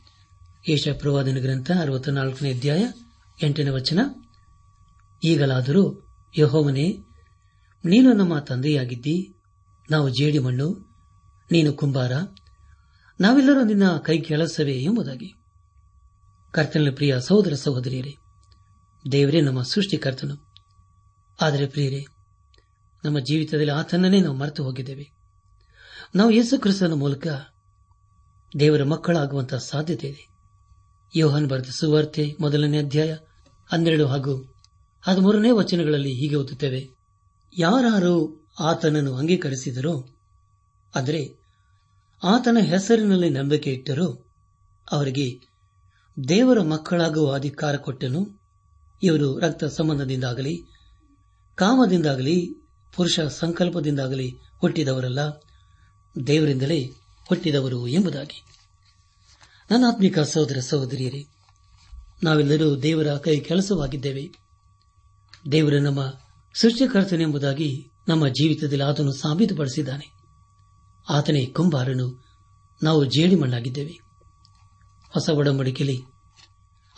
ಏಷ 0.69 0.87
ಪ್ರವಾದನ 0.87 1.37
ಗ್ರಂಥ 1.37 1.71
ಅರವತ್ನಾಲ್ಕನೇ 1.81 2.53
ಅಧ್ಯಾಯ 2.53 2.85
ಎಂಟನೇ 3.43 3.69
ವಚನ. 3.69 3.99
ಈಗಲಾದರೂ 5.23 6.07
ಯಹೋವನೇ, 6.37 6.97
ನೀನು 7.85 8.13
ನಮ್ಮ 8.13 8.39
ತಂದೆಯಾಗಿದ್ದಿ, 8.39 9.33
ನಾವು 9.91 10.09
ಜೇಡಿ 10.09 10.39
ಮಣ್ಣು, 10.39 10.69
ನೀನು 11.51 11.73
ಕುಂಬಾರ, 11.73 12.11
ನಾವೆಲ್ಲರೂ 13.19 13.63
ನಿನ್ನ 13.63 13.97
ಕೈ 13.97 14.21
ಕೆಲಸವೇ 14.21 14.73
ಎಂಬುದಾಗಿ. 14.73 15.33
ಕರ್ತನ 16.51 16.87
ಪ್ರಿಯ 16.95 17.15
ಸಹೋದರ 17.19 17.53
ಸಹೋದರಿಯರೇ, 17.53 18.15
ದೇವರೇ 19.11 19.41
ನಮ್ಮ 19.41 19.61
ಸೃಷ್ಟಿಕರ್ತನು. 19.61 20.53
ಆದರೆ 21.41 21.67
ಪ್ರಿಯರೇ, 21.67 22.05
ನಮ್ಮ 23.05 23.19
ಜೀವಿತದಲ್ಲಿ 23.19 23.71
ಆತನನ್ನೇ 23.71 24.21
ನಾವು 24.21 24.35
ಮರೆತು 24.35 24.63
ಹೋಗಿದ್ದೇವೆ. 24.63 25.11
ನಾವು 26.15 26.31
ಯೇಸು 26.31 26.61
ಕ್ರಿಸ್ತನ 26.61 26.93
ಮೂಲಕ 26.93 27.27
ದೇವರ 28.59 28.83
ಮಕ್ಕಳಾಗುವಂತಹ 28.83 29.57
ಸಾಧ್ಯತೆ 29.57 30.07
ಇದೆ. 30.07 30.30
ಯೋಹನ್ 31.15 31.49
ಬರೆದ 31.49 31.65
ಸುವಾರ್ತೆ 31.79 32.35
ಮೊದಲನೇ 32.39 32.77
ಅಧ್ಯಾಯ 32.77 33.15
ಹನ್ನೆರಡು 33.71 34.07
ಹಾಗೂ 34.07 34.53
ಹದಿಮೂರನೇ 35.01 35.51
ವಚನಗಳಲ್ಲಿ 35.51 36.13
ಹೀಗೆ 36.13 36.35
ಓದುತ್ತೇವೆ. 36.35 36.89
ಯಾರು 37.57 38.49
ಆತನನ್ನು 38.59 39.15
ಅಂಗೀಕರಿಸಿದರೋ 39.15 40.05
ಅಂದರೆ 40.95 41.41
ಆತನ 42.23 42.57
ಹೆಸರಿನಲ್ಲಿ 42.61 43.29
ನಂಬಿಕೆ 43.29 43.73
ಇಟ್ಟರೋ, 43.73 44.25
ಅವರಿಗೆ 44.91 45.39
ದೇವರ 46.29 46.61
ಮಕ್ಕಳಾಗುವ 46.61 47.33
ಅಧಿಕಾರ 47.33 47.75
ಕೊಟ್ಟನು. 47.75 48.41
ಇವರು 49.03 49.39
ರಕ್ತ 49.39 49.63
ಸಂಬಂಧದಿಂದಾಗಲಿ, 49.63 50.63
ಕಾಮದಿಂದಾಗಲಿ, 51.55 52.55
ಪುರುಷ 52.95 53.19
ಸಂಕಲ್ಪದಿಂದಾಗಲಿ 53.19 54.35
ಹುಟ್ಟಿದವರಲ್ಲ, 54.59 55.19
ದೇವರಿಂದಲೇ 56.27 56.83
ಹುಟ್ಟಿದವರು 57.27 57.87
ಎಂಬುದಾಗಿ. 57.87 58.50
ನನ್ನ 59.71 59.85
ಆತ್ಮಿಕ 59.87 60.19
ಸಹೋದರ 60.19 60.57
ಸಹೋದರಿಯರೇ, 60.59 61.25
ನಾವೆಲ್ಲರೂ 62.23 62.75
ದೇವರ 62.75 63.17
ಕೈ 63.17 63.39
ಕೆಲಸವಾಗಿದ್ದೇವೆ. 63.39 64.31
ದೇವರು 65.51 65.79
ನಮ್ಮ 65.79 66.13
ಸೃಷ್ಟಿಕರ್ತನೆಂಬುದಾಗಿ 66.55 67.89
ನಮ್ಮ 68.07 68.27
ಜೀವಿತದಲ್ಲಿ 68.27 68.83
ಆತನು 68.83 69.11
ಸಾಬೀತುಪಡಿಸಿದ್ದಾನೆ. 69.11 70.11
ಆತನೇ 71.09 71.45
ಕುಂಬಾರನು, 71.45 72.23
ನಾವು 72.83 73.05
ಜೇಡಿಮಣ್ಣಾಗಿದ್ದೇವೆ. 73.05 73.99
ಹೊಸ 75.09 75.29
ಒಡಂಬಡಿಕೆಯಲ್ಲಿ 75.29 76.01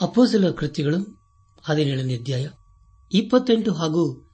ಅಪ್ಪೋಸಲ 0.01 0.51
ಕೃತ್ಯಗಳು 0.51 1.21
ಹದಿನೇಳನೇ 1.63 2.17
ಅಧ್ಯಾಯ 2.17 2.49
ಇಪ್ಪತ್ತೆಂಟು 3.13 3.73
ಹಾಗೂ 3.73 4.29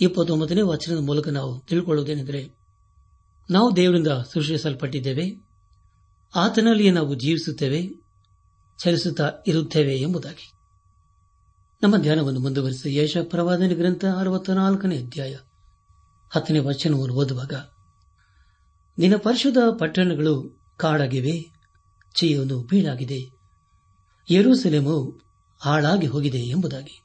ಇಪ್ಪತ್ತೊಂಬತ್ತನೇ 0.00 0.60
ವಚನದ 0.60 0.98
ಮೂಲಕ 0.98 1.28
ನಾವು 1.28 1.60
ತಿಳ್ಕೊಳ್ಳುವುದೇನೆಂದರೆ, 1.60 2.54
ನಾವು 3.50 3.76
ದೇವರಿಂದ 3.76 4.08
ಸೃಷ್ಟಿಸಲ್ಪಟ್ಟಿದ್ದೇವೆ. 4.32 5.49
ಆತನಲ್ಲಿಯೇ 6.34 6.90
ನಾವು 6.90 7.14
ಜೀವಿಸುತ್ತೇವೆ, 7.14 7.88
ಚಲಿಸುತ್ತಾ 8.78 9.32
ಇರುತ್ತೇವೆ 9.46 9.96
ಎಂಬುದಾಗಿ. 9.96 10.52
ನಮ್ಮ 11.82 11.96
ಧ್ಯಾನವನ್ನು 11.96 12.40
ಮುಂದುವರಿಸಿ 12.40 12.96
ಯಶ 12.96 13.16
ಪ್ರವಾದನೆ 13.22 13.74
ಗ್ರಂಥ 13.74 14.04
ಅರವತ್ತ 14.04 14.50
ನಾಲ್ಕನೇ 14.50 14.98
ಅಧ್ಯಾಯ 14.98 15.36
ಹತ್ತನೇ 16.30 16.58
ವಚನವನ್ನು 16.58 17.14
ಓದುವಾಗ, 17.14 17.52
ನಿನ್ನ 18.98 19.16
ಪರಿಶುದ್ಧ 19.16 19.58
ಪಟ್ಟಣಗಳು 19.78 20.60
ಕಾಡಾಗಿವೆ, 20.76 21.52
ಚೀಯೋನು 22.14 22.62
ಬೀಳಾಗಿದೆ 22.62 23.20
ಯರೂಸೆಲೆಮು 24.30 25.20
ಹಾಳಾಗಿ 25.60 26.06
ಹೋಗಿದೆ 26.06 26.38
ಎಂಬುದಾಗಿ. 26.38 27.02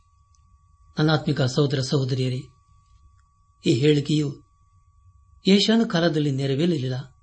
ಅನಾತ್ಮಿಕ 0.98 1.42
ಸಹೋದರ 1.42 1.80
ಸಹೋದರಿಯರೇ, 1.82 2.42
ಈ 3.66 3.74
ಹೇಳಿಕೆಯು 3.74 4.42
ಏಷಾನ 5.48 5.82
ಕಾಲದಲ್ಲಿ 5.92 6.32
ನೆರವೇರಲಿಲ್ಲ. 6.32 7.15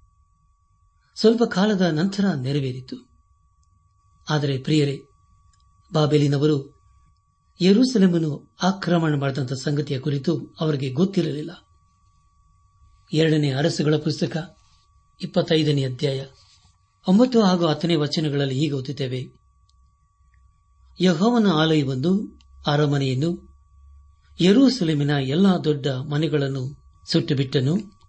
ಸ್ವಲ್ಪ 1.14 1.42
ಕಾಲದ 1.45 1.81
ನಂತರ 1.81 2.25
ನೆರವೇರಿತು. 2.40 2.97
ಆದರೆ 4.31 4.59
ಪ್ರಿಯರೇ, 4.59 5.00
ಬಾಬೆಲಿನವರು 5.92 6.83
ಯರೂಸೆಲೆಮನ್ನು 7.61 8.57
ಆಕ್ರಮಣ 8.62 9.21
ಮಾಡಿದಂಥ 9.21 9.52
ಸಂಗತಿಯ 9.52 10.00
ಕುರಿತು 10.00 10.57
ಅವರಿಗೆ 10.61 10.92
ಗೊತ್ತಿರಲಿಲ್ಲ. 10.92 11.66
ಎರಡನೇ 13.12 13.52
ಅರಸುಗಳ 13.52 13.97
ಪುಸ್ತಕ, 13.97 14.57
ಇಪ್ಪತ್ತೈದನೇ 15.23 15.85
ಅಧ್ಯಾಯ, 15.85 16.26
ಒಂಬತ್ತು 17.09 17.42
ಹಾಗೂ 17.42 17.66
ಹತ್ತನೇ 17.66 17.95
ವಚನಗಳಲ್ಲಿ 17.95 18.54
ಹೀಗೆ 18.54 18.73
ಓದುತ್ತೇವೆ. 18.73 19.33
ಯಹೋವನ 21.00 21.47
ಆಲಯವೊಂದು 21.47 22.40
ಅರಮನೆಯನ್ನು, 22.66 23.57
ಯರೂಸಲೇಮಿನ 24.40 25.11
ಎಲ್ಲಾ 25.11 25.59
ದೊಡ್ಡ 25.59 25.87
ಮನೆಗಳನ್ನು 25.87 26.83
ಸುಟ್ಟುಬಿಟ್ಟನು. 27.12 28.00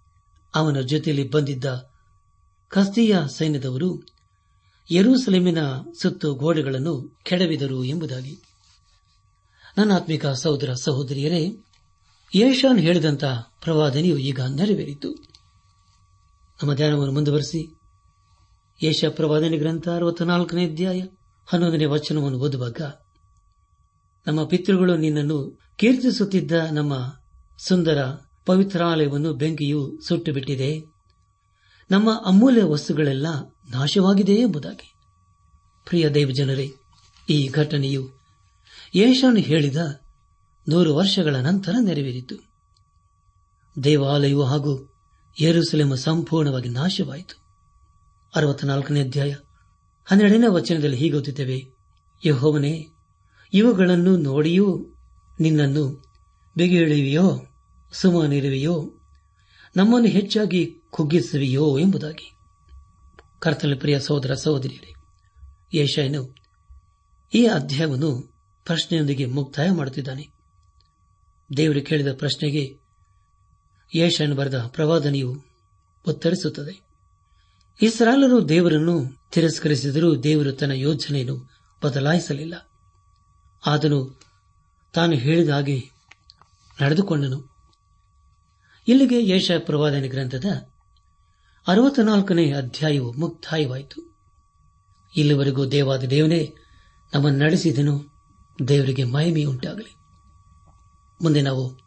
ಅವನ 0.54 0.80
ಜೊತೆಯಲ್ಲಿ 0.80 1.30
ಬಂದಿದ್ದ 1.30 1.93
ಕಸ್ತಿಯ 2.74 3.18
ಸೈನ್ಯದವರು 3.28 4.02
ಯರೂಸಲೇಮಿನ 4.90 5.58
ಸುತ್ತು 6.02 6.34
ಗೋಡೆಗಳನ್ನು 6.34 7.18
ಕೆಡವಿದರು 7.22 7.84
ಎಂಬುದಾಗಿ. 7.84 8.42
ನನ್ನ 9.78 9.92
ಆತ್ಮಿಕ 9.92 10.26
ಸಹೋದರ 10.26 10.72
ಸಹೋದರಿಯರೇ 10.72 11.56
ಯೇಷಾನ್ 12.34 12.80
ಹೇಳಿದಂತ 12.80 13.24
ಪ್ರವಾದನೆಯು 13.62 14.18
ಈಗ 14.18 14.40
ನೆರವೇರಿತು. 14.40 15.10
ನಮ್ಮ 16.62 16.74
ಧ್ಯಾನವನ್ನು 16.74 17.14
ಮುಂದುವರೆಸಿ. 17.14 17.74
ಯೇಷ 18.82 19.04
ಪ್ರವಾದನೆ 19.04 19.56
ಗ್ರಂಥ 19.56 19.88
ಅರವತ್ನಾಲ್ಕನೇ 19.88 20.70
ಅಧ್ಯಾಯ 20.70 21.02
ಹನ್ನೊಂದನೇ 21.46 21.84
ವಚನವನ್ನು 21.84 22.38
ಓದುವಾಗ, 22.38 22.80
ನಮ್ಮ 24.26 24.44
ಪಿತೃಗಳು 24.44 24.96
ನಿನ್ನನ್ನು 24.96 25.58
ಕೀರ್ತಿಸುತ್ತಿದ್ದ 25.76 26.52
ನಮ್ಮ 26.52 27.14
ಸುಂದರ 27.58 28.02
ಪವಿತ್ರಾಲಯವನ್ನು 28.46 29.34
ಬೆಂಕಿಯು 29.34 29.98
ಸುಟ್ಟು 30.08 30.32
ಬಿಟ್ಟಿದೆ 30.32 30.93
ನಮ್ಮ 31.90 32.22
ಅಮೂಲ್ಯ 32.26 32.62
ವಸ್ತುಗಳೆಲ್ಲ 32.62 33.26
ನಾಶವಾಗಿದೆ 33.70 34.34
ಎಂಬುದಾಗಿ. 34.34 34.94
ಪ್ರಿಯ 35.84 36.08
ದೇವಜನರೇ, 36.08 36.72
ಈ 37.30 37.48
ಘಟನೆಯು 37.48 38.08
ಯೇಷಾನು 38.94 39.36
ಹೇಳಿದ 39.36 39.76
ನೂರು 40.68 40.96
ವರ್ಷಗಳ 40.96 41.36
ನಂತರ 41.36 41.74
ನೆರವೇರಿತು. 41.80 42.34
ದೇವಾಲಯವು 43.84 44.44
ಹಾಗೂ 44.44 44.94
ಯೆರೂಸಲೇಮ 45.40 45.94
ಸಂಪೂರ್ಣವಾಗಿ 45.94 46.68
ನಾಶವಾಯಿತು. 46.68 47.44
ಅರವತ್ನಾಲ್ಕನೇ 48.34 49.00
ಅಧ್ಯಾಯ, 49.00 49.34
ಹನ್ನೆರಡನೇ 50.04 50.46
ವಚನದಲ್ಲಿ 50.46 50.96
ಹೀಗೆ 50.96 51.16
ಓದುತ್ತೇವೆ, 51.16 51.74
ಯಹೋವನೇ, 52.26 52.88
ಇವುಗಳನ್ನು 53.52 54.16
ನೋಡಿಯೂ 54.16 54.86
ನಿನ್ನನ್ನು 55.40 56.04
ಬಿಗಿಯಿಳುವೆಯೋ 56.56 57.40
ಸುಮನಿರುವೆಯೋ 57.92 58.94
ನಮ್ಮನ್ನು 59.76 60.08
ಹೆಚ್ಚಾಗಿ 60.08 60.82
ಕುಗ್ಗಿಸುವೆಯೋ 60.90 61.78
ಎಂಬುದಾಗಿ. 61.78 62.32
ಕರ್ತನ 63.38 63.74
ಪ್ರಿಯ 63.80 64.00
ಸಹೋದರ 64.00 64.34
ಸಹೋದರಿಯರೇ 64.34 64.94
ಯೇಷಾಯನು 65.74 66.34
ಈ 67.34 67.46
ಅಧ್ಯಾಯವನ್ನು 67.46 68.34
ಪ್ರಶ್ನೆಯೊಂದಿಗೆ 68.64 69.26
ಮುಕ್ತಾಯ 69.26 69.70
ಮಾಡುತ್ತಿದ್ದಾನೆ. 69.70 70.28
ದೇವರು 71.56 71.82
ಕೇಳಿದ 71.82 72.06
ಪ್ರಶ್ನೆಗೆ 72.12 72.78
ಯೇಷಾಯನು 73.96 74.34
ಬರೆದ 74.34 74.60
ಪ್ರವಾದನೆಯು 74.60 75.44
ಉತ್ತರಿಸುತ್ತದೆ. 76.08 76.80
ಇಸ್ರಾಲರು 77.82 78.48
ದೇವರನ್ನು 78.48 79.22
ತಿರಸ್ಕರಿಸಿದರೂ 79.32 80.16
ದೇವರು 80.16 80.52
ತನ್ನ 80.52 80.72
ಯೋಜನೆಯನ್ನು 80.72 81.50
ಬದಲಾಯಿಸಲಿಲ್ಲ. 81.84 82.68
ಆದನು 83.66 84.20
ತಾನು 84.92 85.12
ಹೇಳಿದ 85.12 85.48
ಹಾಗೆ 85.48 85.90
ನಡೆದುಕೊಂಡನು. 86.82 87.53
ಇಲ್ಲಿಗೆ 88.88 89.22
ಯೇಷ 89.22 89.50
ಪ್ರವಾದನೆ 89.58 90.08
ಗ್ರಂಥದ 90.08 90.44
ಅರವತ್ನಾಲ್ಕನೇ 91.66 92.52
ಅಧ್ಯಾಯವು 92.52 93.12
ಮುಕ್ತಾಯವಾಯಿತು. 93.12 94.16
ಇಲ್ಲಿವರೆಗೂ 95.16 95.66
ದೇವಾದ 95.66 96.04
ದೇವನೇ 96.04 96.54
ನಮ್ಮನ್ನು 97.14 97.44
ನಡೆಸಿದನು, 97.44 98.04
ದೇವರಿಗೆ 98.68 99.04
ಮಹಿಮೆಯುಂಟಾಗಲಿ 99.04 99.96
ಮುಂದೆ 101.22 101.42
ನಾವು 101.42 101.78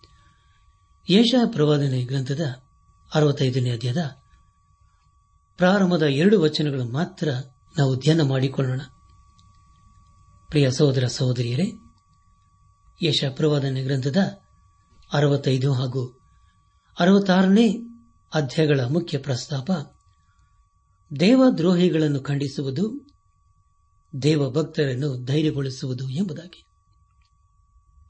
ಯೇಷ 1.10 1.36
ಪ್ರವಾದನೆ 1.46 2.04
ಗ್ರಂಥದ 2.04 2.42
ಅರವತ್ತೈದನೇ 3.16 3.72
ಅಧ್ಯಾಯದ 3.72 4.16
ಪ್ರಾರಂಭದ 5.58 6.04
ಎರಡು 6.04 6.42
ವಚನಗಳು 6.42 6.86
ಮಾತ್ರ 6.86 7.30
ನಾವು 7.78 8.00
ಧ್ಯಾನ 8.00 8.22
ಮಾಡಿಕೊಳ್ಳೋಣ. 8.22 8.82
ಪ್ರಿಯ 10.48 10.72
ಸಹೋದರ 10.72 11.08
ಸಹೋದರಿಯರೇ 11.08 11.72
ಯಶ 13.04 13.24
ಪ್ರವಾದನೆ 13.30 13.84
ಗ್ರಂಥದ 13.84 14.18
ಅರವತ್ತೈದು 15.14 15.74
ಹಾಗೂ 15.74 16.17
ಅರವತ್ತಾರನೇ 17.00 17.80
ಅಧ್ಯಾಯಗಳ 18.34 18.80
ಮುಖ್ಯ 18.80 19.18
ಪ್ರಸ್ತಾಪ. 19.18 19.72
ದೇವದ್ರೋಹಿಗಳನ್ನು 21.20 22.20
ಖಂಡಿಸುವುದು 22.20 23.08
ದೇವ 24.22 24.50
ಭಕ್ತರನ್ನು 24.52 25.26
ಧೈರ್ಯಗೊಳಿಸುವುದು 25.26 26.10
ಎಂಬುದಾಗಿ. 26.10 26.66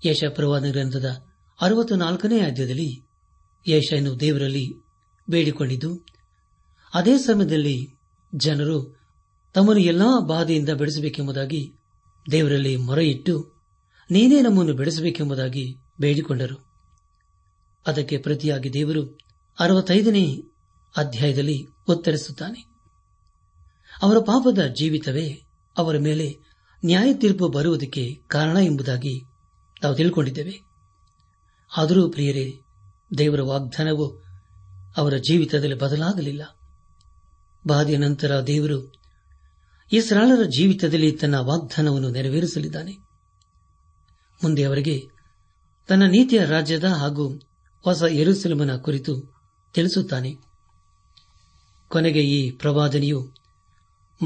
ಯಶಪ್ರವಾದ 0.06 0.72
ಗ್ರಂಥದ 0.72 1.06
ಅರವತ್ತ 1.62 1.94
ನಾಲ್ಕನೇ 1.94 2.40
ಅಧ್ಯಾಯದಲ್ಲಿ 2.40 3.04
ಯಶನು 3.68 4.20
ದೇವರಲ್ಲಿ 4.20 4.74
ಬೇಡಿಕೊಂಡಿದ್ದು, 5.30 6.06
ಅದೇ 6.94 7.18
ಸಮಯದಲ್ಲಿ 7.18 7.96
ಜನರು 8.36 9.00
ತಮ್ಮನ್ನು 9.54 9.84
ಎಲ್ಲಾ 9.84 10.20
ಬಾಧೆಯಿಂದ 10.20 10.70
ಬೆಳೆಸಬೇಕೆಂಬುದಾಗಿ 10.70 11.74
ದೇವರಲ್ಲಿ 12.32 12.76
ಮೊರೆಯಿಟ್ಟು, 12.76 13.54
ನೀನೇ 14.12 14.42
ನಮ್ಮನ್ನು 14.42 14.74
ಬೆಳೆಸಬೇಕೆಂಬುದಾಗಿ 14.74 15.78
ಬೇಡಿಕೊಂಡರು. 16.00 16.67
ಅದಕ್ಕೆ 17.88 18.18
ಪ್ರತಿಯಾಗಿ 18.18 18.74
ದೇವರು 18.74 19.20
ಅರವತ್ತೈದನೇ 19.60 20.44
ಅಧ್ಯಾಯದಲ್ಲಿ 20.98 21.68
ಉತ್ತರಿಸುತ್ತಾನೆ. 21.90 22.66
ಅವರ 24.02 24.18
ಪಾಪದ 24.18 24.68
ಜೀವಿತವೇ 24.68 25.42
ಅವರ 25.78 25.98
ಮೇಲೆ 25.98 26.40
ನ್ಯಾಯ 26.86 27.14
ತೀರ್ಪು 27.14 27.48
ಬರುವುದಕ್ಕೆ 27.48 28.16
ಕಾರಣ 28.28 28.58
ಎಂಬುದಾಗಿ 28.58 29.24
ನಾವು 29.84 29.96
ತಿಳ್ಕೊಂಡಿದ್ದೇವೆ. 29.96 30.60
ಆದರೂ 31.78 32.10
ಪ್ರಿಯರೇ, 32.10 32.60
ದೇವರ 33.18 33.42
ವಾಗ್ದಾನವು 33.42 34.24
ಅವರ 34.98 35.18
ಜೀವಿತದಲ್ಲಿ 35.18 35.76
ಬದಲಾಗಲಿಲ್ಲ. 35.76 36.56
ಬಾಧೆಯ 37.68 37.98
ನಂತರ 37.98 38.42
ದೇವರು 38.48 38.94
ಇಸ್ರಾಳರ 39.92 40.44
ಜೀವಿತದಲ್ಲಿ 40.44 41.12
ತನ್ನ 41.12 41.36
ವಾಗ್ದಾನವನ್ನು 41.36 42.10
ನೆರವೇರಿಸಲಿದ್ದಾನೆ. 42.10 42.92
ಮುಂದೆ 44.44 44.64
ಅವರಿಗೆ 44.64 45.02
ತನ್ನ 45.88 46.04
ನೀತಿಯ 46.04 46.46
ರಾಜ್ಯದ 46.46 46.84
ಹಾಗೂ 46.84 47.47
ಹೊಸ 47.88 48.02
ಎರುಸಲಮನ 48.02 48.78
ಕುರಿತು 48.78 49.34
ತಿಳಿಸುತ್ತಾನೆ. 49.74 50.36
ಕೊನೆಗೆ 51.88 52.24
ಈ 52.24 52.52
ಪ್ರವಾದನೆಯು 52.52 53.34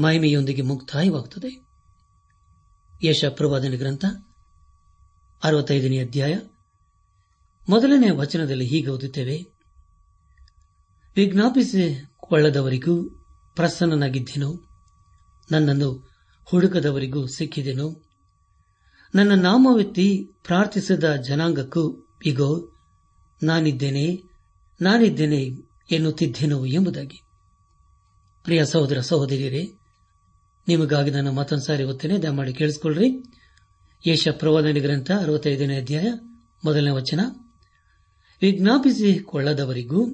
ಮಹಿಮೆಯೊಂದಿಗೆ 0.00 0.62
ಮುಕ್ತಾಯವಾಗುತ್ತದೆ. 0.62 1.66
ಯಶ 3.04 3.24
ಪ್ರವಾದನೆ 3.24 3.76
ಗ್ರಂಥ 3.76 4.04
ಅರವತ್ತೈದನೇ 5.44 5.98
ಅಧ್ಯಾಯ 5.98 6.38
ಮೊದಲನೇ 7.68 8.10
ವಚನದಲ್ಲಿ 8.10 8.66
ಹೀಗೆ 8.66 8.88
ಓದುತ್ತೇವೆ. 8.88 9.52
ವಿಜ್ಞಾಪಿಸಿಕೊಳ್ಳದವರಿಗೂ 11.16 13.04
ಪ್ರಸನ್ನನಾಗಿದ್ದೇನೋ? 13.56 14.60
ನನ್ನನ್ನು 15.50 16.10
ಹುಡುಕದವರಿಗೂ 16.44 17.26
ಸಿಕ್ಕಿದೆನೋ? 17.26 18.02
ನನ್ನ 19.14 19.34
ನಾಮವೆತ್ತಿ 19.34 20.28
ಪ್ರಾರ್ಥಿಸಿದ 20.44 21.14
ಜನಾಂಗಕ್ಕೂ, 21.14 22.06
ಇಗೋ 22.24 22.71
ನಾನಿದ್ದೇನೆ 23.42 24.22
ನಾನಿದ್ದೇನೆ 24.80 25.48
ಎನ್ನುತ್ತಿದ್ದೇನು 25.90 26.66
ಎಂಬುದಾಗಿ. 26.66 27.22
ಪ್ರಿಯ 28.44 28.64
ಸಹೋದರ 28.64 29.00
ಸಹೋದರಿಯರೇ, 29.00 29.62
ನಿಮಗಾಗಿ 30.68 31.10
ನಾನು 31.10 31.32
ಮತ್ತೊಂದು 31.32 31.64
ಸಾರಿ 31.64 31.84
ಓದ್ತೇನೆ 31.84 32.18
ದಯಮಾಡಿ 32.18 32.54
ಕೇಳಿಸಿಕೊಳ್ಳ್ರಿ. 32.54 33.08
ಯೇಷ 34.06 34.28
ಪ್ರವಾದನೆ 34.28 34.80
ಗ್ರಂಥ, 34.80 35.10
ಅರವತ್ತೈದನೇ 35.10 35.76
ಅಧ್ಯಾಯ, 35.76 36.04
ಮೊದಲನೇ 36.64 36.90
ವಚನ. 36.90 37.20
ವಿಜ್ಞಾಪಿಸಿಕೊಳ್ಳದವರಿಗೂ 38.42 40.10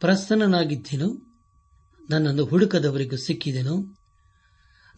ಪ್ರಸನ್ನನಾಗಿದ್ದೇನು, 0.00 1.38
ನನ್ನನ್ನು 2.10 2.44
ಹುಡುಕದವರಿಗೂ 2.44 3.16
ಸಿಕ್ಕಿದೆನು, 3.16 3.96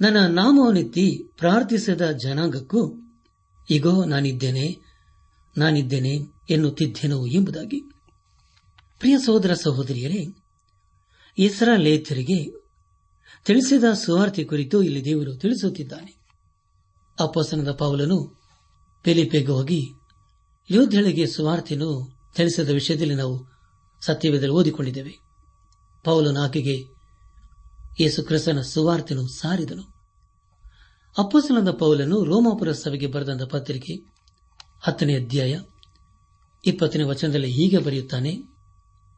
ನನ್ನ 0.01 0.27
ನಾಮವನ್ನೆತ್ತಿ 0.27 1.31
ಪ್ರಾರ್ಥಿಸದ 1.39 2.11
ಜನಾಂಗಕ್ಕೂ, 2.23 2.95
ಇಗೋ, 3.71 4.05
ನಾನಿದ್ದೇನೆ 4.05 4.92
ನಾನಿದ್ದೇನೆ 5.57 6.19
ಎನ್ನುತ್ತಿದ್ದೆನೋ 6.51 7.27
ಎಂಬುದಾಗಿ. 7.27 7.81
ಪ್ರಿಯ 8.99 9.19
ಸಹೋದರ 9.19 9.55
ಸಹೋದರಿಯರೇ 9.55 10.27
ಇಸ್ರಾಲೇತರಿಗೆ 11.39 12.63
ತಿಳಿಸಿದ 13.45 13.85
ಸುವಾರ್ತೆ 13.93 14.45
ಕುರಿತು 14.45 14.83
ಇಲ್ಲಿ 14.83 15.05
ದೇವರು 15.05 15.37
ತಿಳಿಸುತ್ತಿದ್ದಾನೆ. 15.37 16.15
ಅಪ್ಪಸನದ 17.21 17.73
ಪೌಲನು 17.73 18.41
ಪೆಲಿಪೆಗೆ 19.03 19.47
ಹೋಗಿ 19.47 19.93
ಯೋಧಳಿಗೆ 20.71 21.27
ಸುವಾರ್ತೆಯನ್ನು 21.27 22.19
ತಿಳಿಸಿದ 22.37 22.69
ವಿಷಯದಲ್ಲಿ 22.69 23.15
ನಾವು 23.15 23.47
ಸತ್ಯವೇದಲ್ಲಿ 24.01 24.53
ಓದಿಕೊಂಡಿದ್ದೇವೆ. 24.53 25.15
ಪೌಲನು 26.05 26.41
ಆಕೆಗೆ 26.41 26.75
ಯೇಸು 28.01 28.23
ಕ್ರಿಸ್ತನ 28.23 28.61
ಸುವಾರ್ತೆಯನ್ನು 28.61 29.29
ಸಾರಿದನು. 29.29 29.83
ಅಪ್ಪಸನದ 31.19 31.71
ಪೌಲನು 31.71 32.25
ರೋಮಾಪುರ 32.25 32.73
ಸಭೆಗೆ 32.73 33.07
ಬರೆದಂತ 33.07 33.43
ಪತ್ರಿಕೆ 33.43 34.12
ಹತ್ತನೇ 34.83 35.15
ಅಧ್ಯಾಯ, 35.15 35.61
ಇಪ್ಪತ್ತನೇ 36.67 37.03
ವಚನದಲ್ಲಿ 37.03 37.51
ಹೀಗೆ 37.51 37.79
ಬರೆಯುತ್ತಾನೆ, 37.79 38.39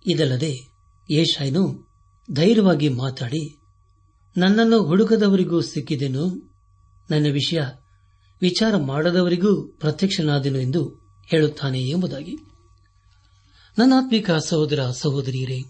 ಇದಲ್ಲದೆ 0.07 0.59
ಏಷಾಯ್ನು 1.11 1.89
ಧೈರ್ಯವಾಗಿ 2.33 2.89
ಮಾತಾಡಿ, 2.89 3.59
ನನ್ನನ್ನು 4.37 4.83
ಹುಡುಕದವರಿಗೂ 4.83 5.61
ಸಿಕ್ಕಿದೆನು, 5.61 6.27
ನನ್ನ 7.11 7.27
ವಿಷಯ 7.33 7.63
ವಿಚಾರ 8.43 8.77
ಮಾಡದವರಿಗೂ 8.77 9.67
ಪ್ರತ್ಯಕ್ಷನಾದೆನು 9.67 10.59
ಎಂದು 10.59 10.89
ಹೇಳುತ್ತಾನೆ 11.27 11.81
ಎಂಬುದಾಗಿ. 11.81 12.37
ನನ್ನಾತ್ಮಿಕ 13.79 14.31
ಸಹೋದರ 14.31 14.91
ಸಹೋದರಿಯರೇ, 14.91 15.61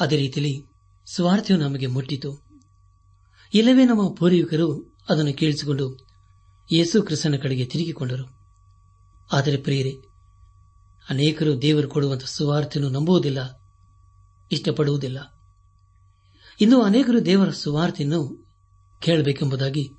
ಅದೇ 0.00 0.16
ರೀತಿಯಲ್ಲಿ 0.16 0.66
ಸ್ವಾರ್ಥವು 1.14 1.56
ನಮಗೆ 1.56 1.86
ಮುಟ್ಟಿತು. 1.86 2.42
ಇಲ್ಲವೇ 3.54 3.84
ನಮ್ಮ 3.84 4.14
ಪೂರ್ವಿಕರು 4.14 4.96
ಅದನ್ನು 5.08 5.34
ಕೇಳಿಸಿಕೊಂಡು 5.34 5.96
ಯೇಸು 6.72 7.02
ಕ್ರಿಸ್ತನ 7.02 7.34
ಕಡೆಗೆ 7.42 7.64
ತಿರುಗಿಕೊಂಡರು. 7.64 8.41
ಆದರೆ 9.32 9.56
ಪ್ರಿಯರೇ, 9.56 10.02
ಅನೇಕರು 11.10 11.62
ದೇವರು 11.62 11.88
ಕೊಡುವಂತಹ 11.88 12.26
ಸುವಾರ್ತೆಯನ್ನು 12.26 12.98
ನಂಬುವುದಿಲ್ಲ, 12.98 13.60
ಇಷ್ಟಪಡುವುದಿಲ್ಲ. 14.52 15.18
ಇನ್ನು 16.60 16.82
ಅನೇಕರು 16.82 17.24
ದೇವರ 17.24 17.50
ಸುವಾರ್ತೆಯನ್ನು 17.50 18.46
ಕೇಳಬೇಕೆಂಬುದಾಗಿ 19.00 19.90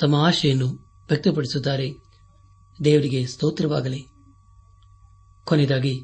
ತಮ್ಮ 0.00 0.14
ಆಶೆಯನ್ನು 0.14 0.68
ವ್ಯಕ್ತಪಡಿಸುತ್ತಾರೆ. 1.08 1.92
ದೇವರಿಗೆ 2.84 3.26
ಸ್ತೋತ್ರವಾಗಲಿ. 3.26 4.06
ಕೊನೆಯದಾಗಿ 5.44 6.00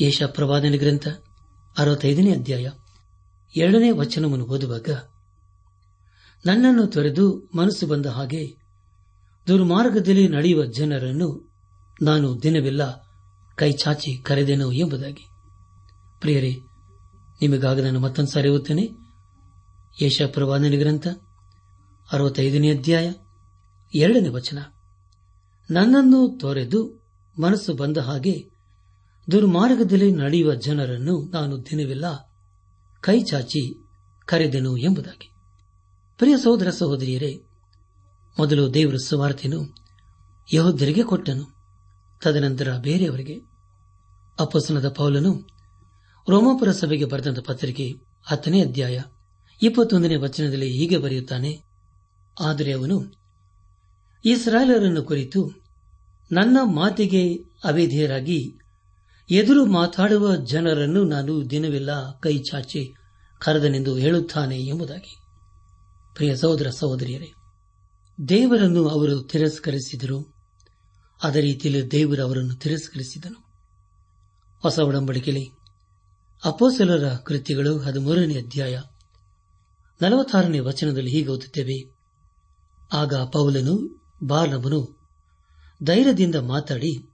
ಯೇಷ 0.00 0.22
ಪ್ರವಾದನೆ 0.22 0.78
ಗ್ರಂಥ, 0.78 1.08
ಅರವತ್ತೈದನೇ 1.78 2.32
ಅಧ್ಯಾಯ, 2.32 2.70
ಎರಡನೇ 3.56 3.90
ವಚನವನ್ನು 3.90 4.44
ಓದುವಾಗ, 4.44 4.88
ನನ್ನನ್ನು 6.46 6.86
ತೊರೆದು 6.86 7.50
ಮನಸ್ಸು 7.54 7.86
ಬಂದ 7.86 8.06
ಹಾಗೆ 8.06 8.63
ದುರ್ಮಾರ್ಗದಲ್ಲಿ 9.48 10.28
ನಡೆಯುವ 10.28 10.64
ಜನರನ್ನು 10.64 11.54
ನಾನು 12.02 12.42
ದಿನವೆಲ್ಲ 12.42 13.02
ಕೈಚಾಚಿ 13.56 14.22
ಕರೆದೆನು 14.22 14.72
ಎಂಬುದಾಗಿ. 14.72 15.26
ಪ್ರಿಯರೇ, 16.20 16.54
ನಿಮಗಾಗ 17.40 17.80
ನಾನು 17.80 18.00
ಮತ್ತೊಂದು 18.00 18.30
ಸಾರಿ 18.30 18.48
ಓದ್ತೇನೆ 18.48 18.88
ಯಶಪ್ರವಾದನ 20.02 20.74
ಗ್ರಂಥ, 20.78 21.06
ಅರವತ್ತೈದನೇ 22.12 22.70
ಅಧ್ಯಾಯ, 22.70 23.12
ಎರಡನೇ 23.94 24.28
ವಚನ. 24.28 24.58
ನನ್ನನ್ನು 25.70 26.38
ತೊರೆದು 26.40 27.06
ಮನಸ್ಸು 27.42 27.74
ಬಂದ 27.74 27.96
ಹಾಗೆ 27.96 28.50
ದುರ್ಮಾರ್ಗದಲ್ಲಿ 29.30 30.12
ನಡೆಯುವ 30.12 30.54
ಜನರನ್ನು 30.54 31.30
ನಾನು 31.32 31.64
ದಿನವೆಲ್ಲ 31.64 32.04
ಕೈಚಾಚಿ 33.00 33.84
ಕರೆದೆನು 34.26 34.76
ಎಂಬುದಾಗಿ. 34.76 35.30
ಪ್ರಿಯ 36.18 36.36
ಸಹೋದರ 36.36 36.70
ಸಹೋದರಿಯರೇ 36.70 37.42
ಮೊದಲು 38.38 38.74
ದೇವರ 38.74 38.96
ಸುವಾರ್ತೆಯನ್ನು 38.96 39.76
ಯಹೋದ್ಯರಿಗೆ 40.54 41.02
ಕೊಟ್ಟನು. 41.02 41.54
ತದನಂತರ 42.22 42.76
ಬೇರೆಯವರಿಗೆ. 42.76 43.34
ಅಪ್ಪಸನದ 44.40 44.88
ಪೌಲನು 44.88 45.48
ರೋಮಾಪುರ 46.28 46.70
ಸಭೆಗೆ 46.70 47.04
ಬರೆದಂತ 47.04 47.38
ಪತ್ರಿಕೆ 47.38 47.94
ಹತ್ತನೇ 48.24 48.60
ಅಧ್ಯಾಯ 48.60 49.02
ಇಪ್ಪತ್ತೊಂದನೇ 49.62 50.16
ವಚನದಲ್ಲಿ 50.16 50.72
ಹೀಗೆ 50.72 50.98
ಬರೆಯುತ್ತಾನೆ. 50.98 51.64
ಆದರೆ 52.40 52.72
ಅವನು 52.72 53.14
ಇಸ್ರಾಯೇಲರನ್ನು 54.24 55.02
ಕುರಿತು 55.02 55.50
ನನ್ನ 56.32 56.58
ಮಾತಿಗೆ 56.62 57.34
ಅವೇಧಿಯರಾಗಿ 57.64 58.58
ಎದುರು 59.30 59.66
ಮಾತಾಡುವ 59.66 60.36
ಜನರನ್ನು 60.36 61.04
ನಾನು 61.04 61.50
ದಿನವೆಲ್ಲ 61.50 62.18
ಕೈ 62.18 62.38
ಚಾಚಿ 62.38 62.94
ಕರೆದನೆಂದು 63.38 63.96
ಹೇಳುತ್ತಾನೆ 63.96 64.58
ಎಂಬುದಾಗಿ. 64.58 65.16
ಪ್ರಿಯ 66.14 66.36
ಸಹೋದರ 66.36 66.70
ಸಹೋದರಿಯರೇ 66.70 67.33
ದೇವರನ್ನು 68.28 68.88
ಅವರು 68.88 69.22
ತಿರಸ್ಕರಿಸಿದರು. 69.22 70.34
ಅದೇ 71.22 71.40
ರೀತಿಯಲ್ಲಿ 71.40 71.90
ದೇವರು 71.90 72.22
ಅವರನ್ನು 72.22 72.54
ತಿರಸ್ಕರಿಸಿದನು. 72.54 73.44
ಹೊಸ 74.62 74.78
ಒಡಂಬಡಿಕೆಯಲ್ಲಿ 74.78 75.50
ಅಪೋಸಲರ 76.44 77.14
ಕೃತ್ಯಗಳು 77.14 77.78
ಹದಿಮೂರನೇ 77.78 78.34
ಅಧ್ಯಾಯ. 78.34 78.80
ನಲವತ್ತಾರನೇ 80.02 80.58
ವಚನದಲ್ಲಿ 80.58 81.10
ಹೀಗೆ 81.10 81.28
ಓದುತ್ತೇವೆ. 81.28 81.94
ಆಗ 82.92 83.14
ಪೌಲನು 83.14 84.02
ಬಾಲಮನು 84.24 85.10
ಧೈರ್ಯದಿಂದ 85.84 86.34
ಮಾತಾಡಿ, 86.34 87.10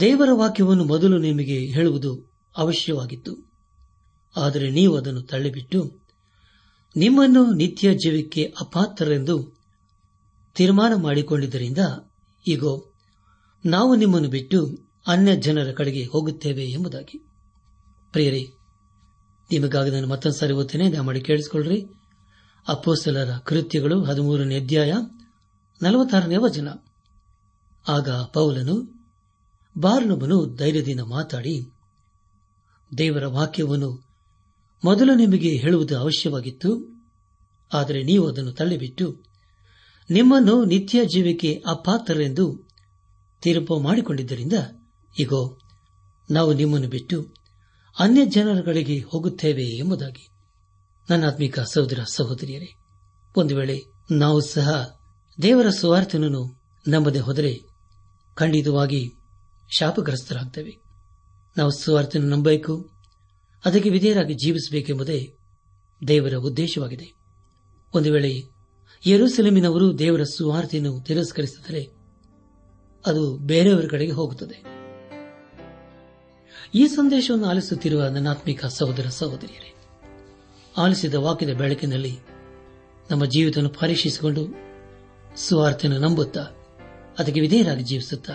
ದೇವರ 0.00 0.28
ವಾಕ್ಯವನ್ನು 0.32 0.84
ಮೊದಲು 0.84 1.18
ನಿಮಗೆ 1.18 1.58
ಹೇಳುವುದು 1.58 2.32
ಅವಶ್ಯವಾಗಿತ್ತು. 2.56 3.52
ಆದರೆ 4.36 4.70
ನೀವು 4.70 4.96
ಅದನ್ನು 4.96 5.22
ತಳ್ಳಿಬಿಟ್ಟು, 5.22 6.00
ನಿಮ್ಮನ್ನು 6.96 7.52
ನಿತ್ಯ 7.52 7.94
ಜೀವಕ್ಕೆ 7.94 8.54
ಅಪಾತ್ರರೆಂದು 8.60 9.61
ತೀರ್ಮಾನ 10.54 10.92
ಮಾಡಿಕೊಂಡಿದ್ದರಿಂದ 10.94 11.78
ಈಗೋ 12.48 12.92
ನಾವು 13.66 13.94
ನಿಮ್ಮನ್ನು 13.94 14.28
ಬಿಟ್ಟು 14.28 14.58
ಅನ್ಯ 15.06 15.36
ಜನರ 15.36 15.72
ಕಡೆಗೆ 15.72 16.04
ಹೋಗುತ್ತೇವೆ 16.04 16.64
ಎಂಬುದಾಗಿ. 16.64 17.18
ಪ್ರಿಯರೇ, 18.12 18.42
ನಿಮಗಾಗಿ 19.50 19.90
ನಾನು 19.90 20.06
ಮತ್ತೊಂದು 20.06 20.36
ಸಾರಿ 20.36 20.52
ಓದ್ತೇನೆ. 20.52 20.92
ದಯಮಾಡಿ 20.92 21.20
ಕೇಳಿಸಿಕೊಳ್ಳ್ರಿ. 21.20 21.86
ಅಪ್ಪೋಸಲರ 22.68 23.30
ಕೃತ್ಯಗಳು 23.38 24.04
ಹದಿಮೂರನೇ 24.04 24.56
ಅಧ್ಯಾಯ 24.60 24.92
ನಲವತ್ತಾರನೇ 25.82 26.36
ವಚನ. 26.36 26.68
ಆಗ 27.88 28.08
ಪೌಲನು 28.10 28.74
ಬಾರ್ನೊಬ್ಬನು 29.78 30.56
ಧೈರ್ಯದಿಂದ 30.56 31.00
ಮಾತಾಡಿ, 31.00 31.70
ದೇವರ 32.98 33.26
ವಾಕ್ಯವನ್ನು 33.26 33.90
ಮೊದಲು 34.84 35.14
ನಿಮಗೆ 35.14 35.50
ಹೇಳುವುದು 35.50 35.98
ಅವಶ್ಯವಾಗಿತ್ತು, 35.98 36.70
ಆದರೆ 37.72 38.02
ನೀವು 38.02 38.28
ಅದನ್ನು 38.28 38.52
ತಳ್ಳಿಬಿಟ್ಟು 38.52 39.31
ನಿಮ್ಮನ್ನು 40.12 40.64
ನಿತ್ಯ 40.64 41.04
ಜೀವಿಕೆ 41.04 41.62
ಅಪಾತ್ರರೆಂದು 41.66 42.68
ತೀರ್ಪು 43.42 43.80
ಮಾಡಿಕೊಂಡಿದ್ದರಿಂದ 43.80 44.52
ಈಗ 45.20 45.32
ನಾವು 46.30 46.52
ನಿಮ್ಮನ್ನು 46.52 46.88
ಬಿಟ್ಟು 46.88 47.34
ಅನ್ಯ 47.98 48.26
ಜನರುಗಳಿಗೆ 48.26 48.98
ಹೋಗುತ್ತೇವೆ 48.98 49.62
ಎಂಬುದಾಗಿ. 49.62 50.28
ನನ್ನ 51.10 51.26
ಆತ್ಮಿಕ 51.26 51.60
ಸಹೋದರ 51.60 51.98
ಸಹೋದರಿಯರೇ, 52.14 52.74
ಒಂದು 53.36 53.56
ವೇಳೆ 53.56 53.80
ನಾವು 54.10 54.40
ಸಹ 54.40 54.98
ದೇವರ 55.42 55.70
ಸುವಾರ್ಥನನ್ನು 55.70 56.60
ನಂಬದೆ 56.88 57.18
ಹೋದರೆ 57.18 57.60
ಖಂಡಿತವಾಗಿ 58.34 59.12
ಶಾಪಗ್ರಸ್ತರಾಗ್ತೇವೆ. 59.78 60.78
ನಾವು 61.56 61.70
ಸುವಾರ್ಥನ 61.70 62.22
ನಂಬಬೇಕು, 62.22 62.90
ಅದಕ್ಕೆ 63.64 63.90
ವಿಧೇಯರಾಗಿ 63.90 64.34
ಜೀವಿಸಬೇಕೆಂಬುದೇ 64.34 65.34
ದೇವರ 66.08 66.34
ಉದ್ದೇಶವಾಗಿದೆ. 66.34 67.14
ಒಂದು 67.94 68.12
ವೇಳೆ 68.12 68.51
ಯೆರೂಸಲೇಮಿನವರು 69.06 69.98
ದೇವರ 69.98 70.22
ಸುವಾರ್ತೆಯನ್ನು 70.22 71.00
ತಿರಸ್ಕರಿಸಿದರೆ 71.00 71.90
ಅದು 73.06 73.36
ಬೇರೆಯವರ 73.36 73.84
ಕಡೆಗೆ 73.90 74.12
ಹೋಗುತ್ತದೆ. 74.12 74.72
ಈ 76.74 76.86
ಸಂದೇಶವನ್ನು 76.86 77.46
ಆಲಿಸುತ್ತಿರುವ 77.46 78.04
ನನ್ನಾತ್ಮಿಕ 78.04 78.66
ಸಹೋದರ 78.66 79.06
ಸಹೋದರಿಯರೇ, 79.06 79.74
ಆಲಿಸಿದ 80.78 81.14
ವಾಕ್ಯದ 81.14 81.50
ಬೆಳಕಿನಲ್ಲಿ 81.50 82.18
ನಮ್ಮ 83.10 83.24
ಜೀವಿತವನ್ನು 83.24 83.70
ಪರೀಕ್ಷಿಸಿಕೊಂಡು 83.70 84.46
ಸುವಾರ್ತೆಯನ್ನು 85.36 86.00
ನಂಬುತ್ತಾ, 86.00 86.40
ಅದಕ್ಕೆ 87.18 87.40
ವಿಧೇಯರಾಗಿ 87.40 87.84
ಜೀವಿಸುತ್ತಾ 87.84 88.32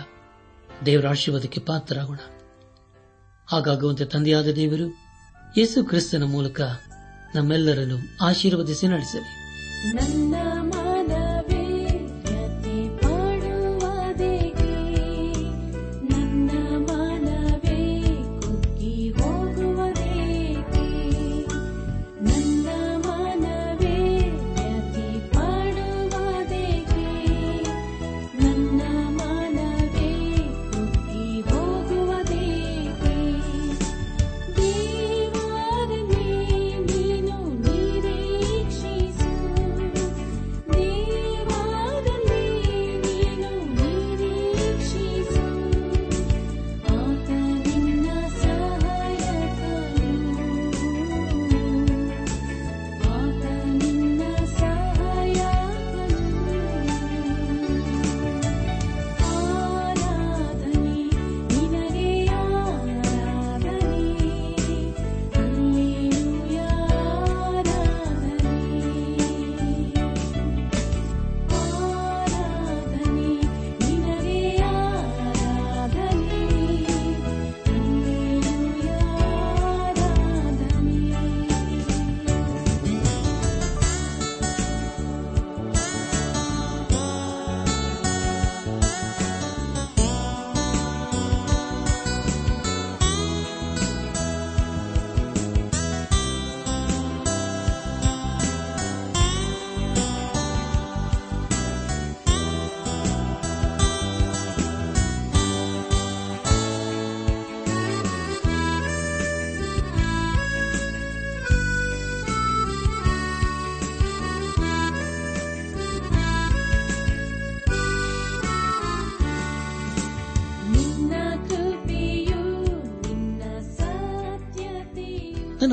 ದೇವರ 0.86 1.08
ಆಶೀರ್ವಾದಕ್ಕೆ 1.08 1.62
ಪಾತ್ರರಾಗೋಣ. 1.62 2.18
ಹಾಗಾಗುವಂತೆ 3.48 4.06
ತಂದೆಯಾದ 4.06 4.48
ದೇವರು 4.48 4.88
ಯೇಸು 5.58 5.86
ಕ್ರಿಸ್ತನ 5.86 6.24
ಮೂಲಕ 6.24 6.62
ನಮ್ಮೆಲ್ಲರನ್ನು 7.36 8.26
ಆಶೀರ್ವದಿಸಿ 8.26 8.88
ನಡೆಸಲಿ. 8.88 9.47
ನನ್ನ 9.96 10.36
ಮನವೇ 10.62 10.87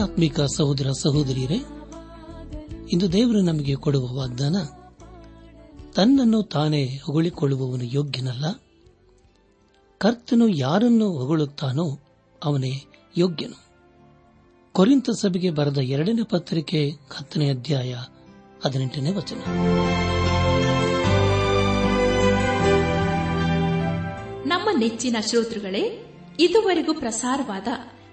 ಸತ್ಯತೆಯು 0.01 0.47
ಸಹೋದರ 0.57 0.91
ಸಹೋದರಿಯರೇ, 0.91 1.61
ಇಂದು 2.93 3.13
ದೇವರು 3.13 3.41
ನಮಗೆ 3.41 3.75
ಕೊಡುವ 3.75 4.17
ವಾಗ್ದಾನ, 4.17 4.57
ತನ್ನನ್ನು 5.93 6.43
ತಾನೇ 6.43 6.85
ಹೊಗಳಿಕೊಳ್ಳುವವನು 6.85 7.85
ಯೋಗ್ಯನಲ್ಲ. 7.85 8.45
ಕರ್ತನು 9.99 10.49
ಯಾರನ್ನು 10.49 11.09
ಹೊಗಳುತ್ತಾನೋ 11.11 11.99
ಅವನೇ 12.45 12.73
ಯೋಗ್ಯನು. 13.17 13.65
ಕೊರಿಂತ 14.73 15.11
ಸಭೆಗೆ 15.11 15.51
ಬರೆದ 15.51 15.79
ಎರಡನೇ 15.79 16.23
ಪತ್ರಿಕೆ 16.31 16.91
ಹತ್ತನೇ 16.91 17.51
ಅಧ್ಯಾಯ 17.51 17.95
ಹದಿನೆಂಟನೇ 18.65 19.13
ವಚನ. 19.13 19.37
ನಮ್ಮ 24.47 24.69
ನೆಚ್ಚಿನ 24.79 25.17
ಶ್ರೋತೃಗಳೇ, 25.21 26.15
ಇದುವರೆಗೂ 26.41 26.95
ಪ್ರಸಾರವಾದ 26.95 27.69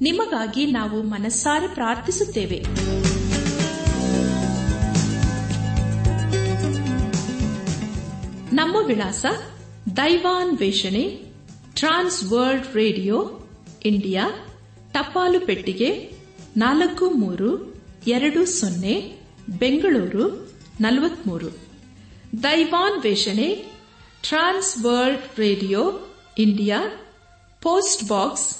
ನಿಮಗಾಗಿ 0.00 0.66
ನಾವು 0.66 1.02
ಮನಸ್ಸಾರೆ 1.02 1.68
ಪ್ರಾರ್ಥಿಸುತ್ತೇವೆ. 1.68 2.62
ನಮ್ಮ 8.54 8.76
ವಿಳಾಸ 8.86 9.26
ದೈವಾನ್ 9.96 10.58
ವೇಷಣೆ 10.58 11.22
ಟ್ರಾನ್ಸ್ 11.74 12.24
ವರ್ಲ್ಡ್ 12.24 12.74
ರೇಡಿಯೋ, 12.74 13.40
ಇಂಡಿಯಾ, 13.84 14.30
ಟಪಾಲು 14.92 15.40
ಪೆಟ್ಟಿಗೆ, 15.40 16.12
ನಾಲ್ಕು 16.56 17.10
ಮೂರು, 17.10 17.82
ಎರಡು 18.06 18.46
ಸೊನ್ನೆ, 18.46 19.16
ಬೆಂಗಳೂರು, 19.58 20.52
ನಲವತ್ಮೂರು. 20.80 21.56
ದೈವಾನ್ 22.42 23.02
ವೇಷಣೆ 23.02 23.54
trans 24.22 24.84
world 24.84 25.38
radio, 25.38 25.92
India, 26.38 26.84
post 27.62 28.08
box 28.08 28.59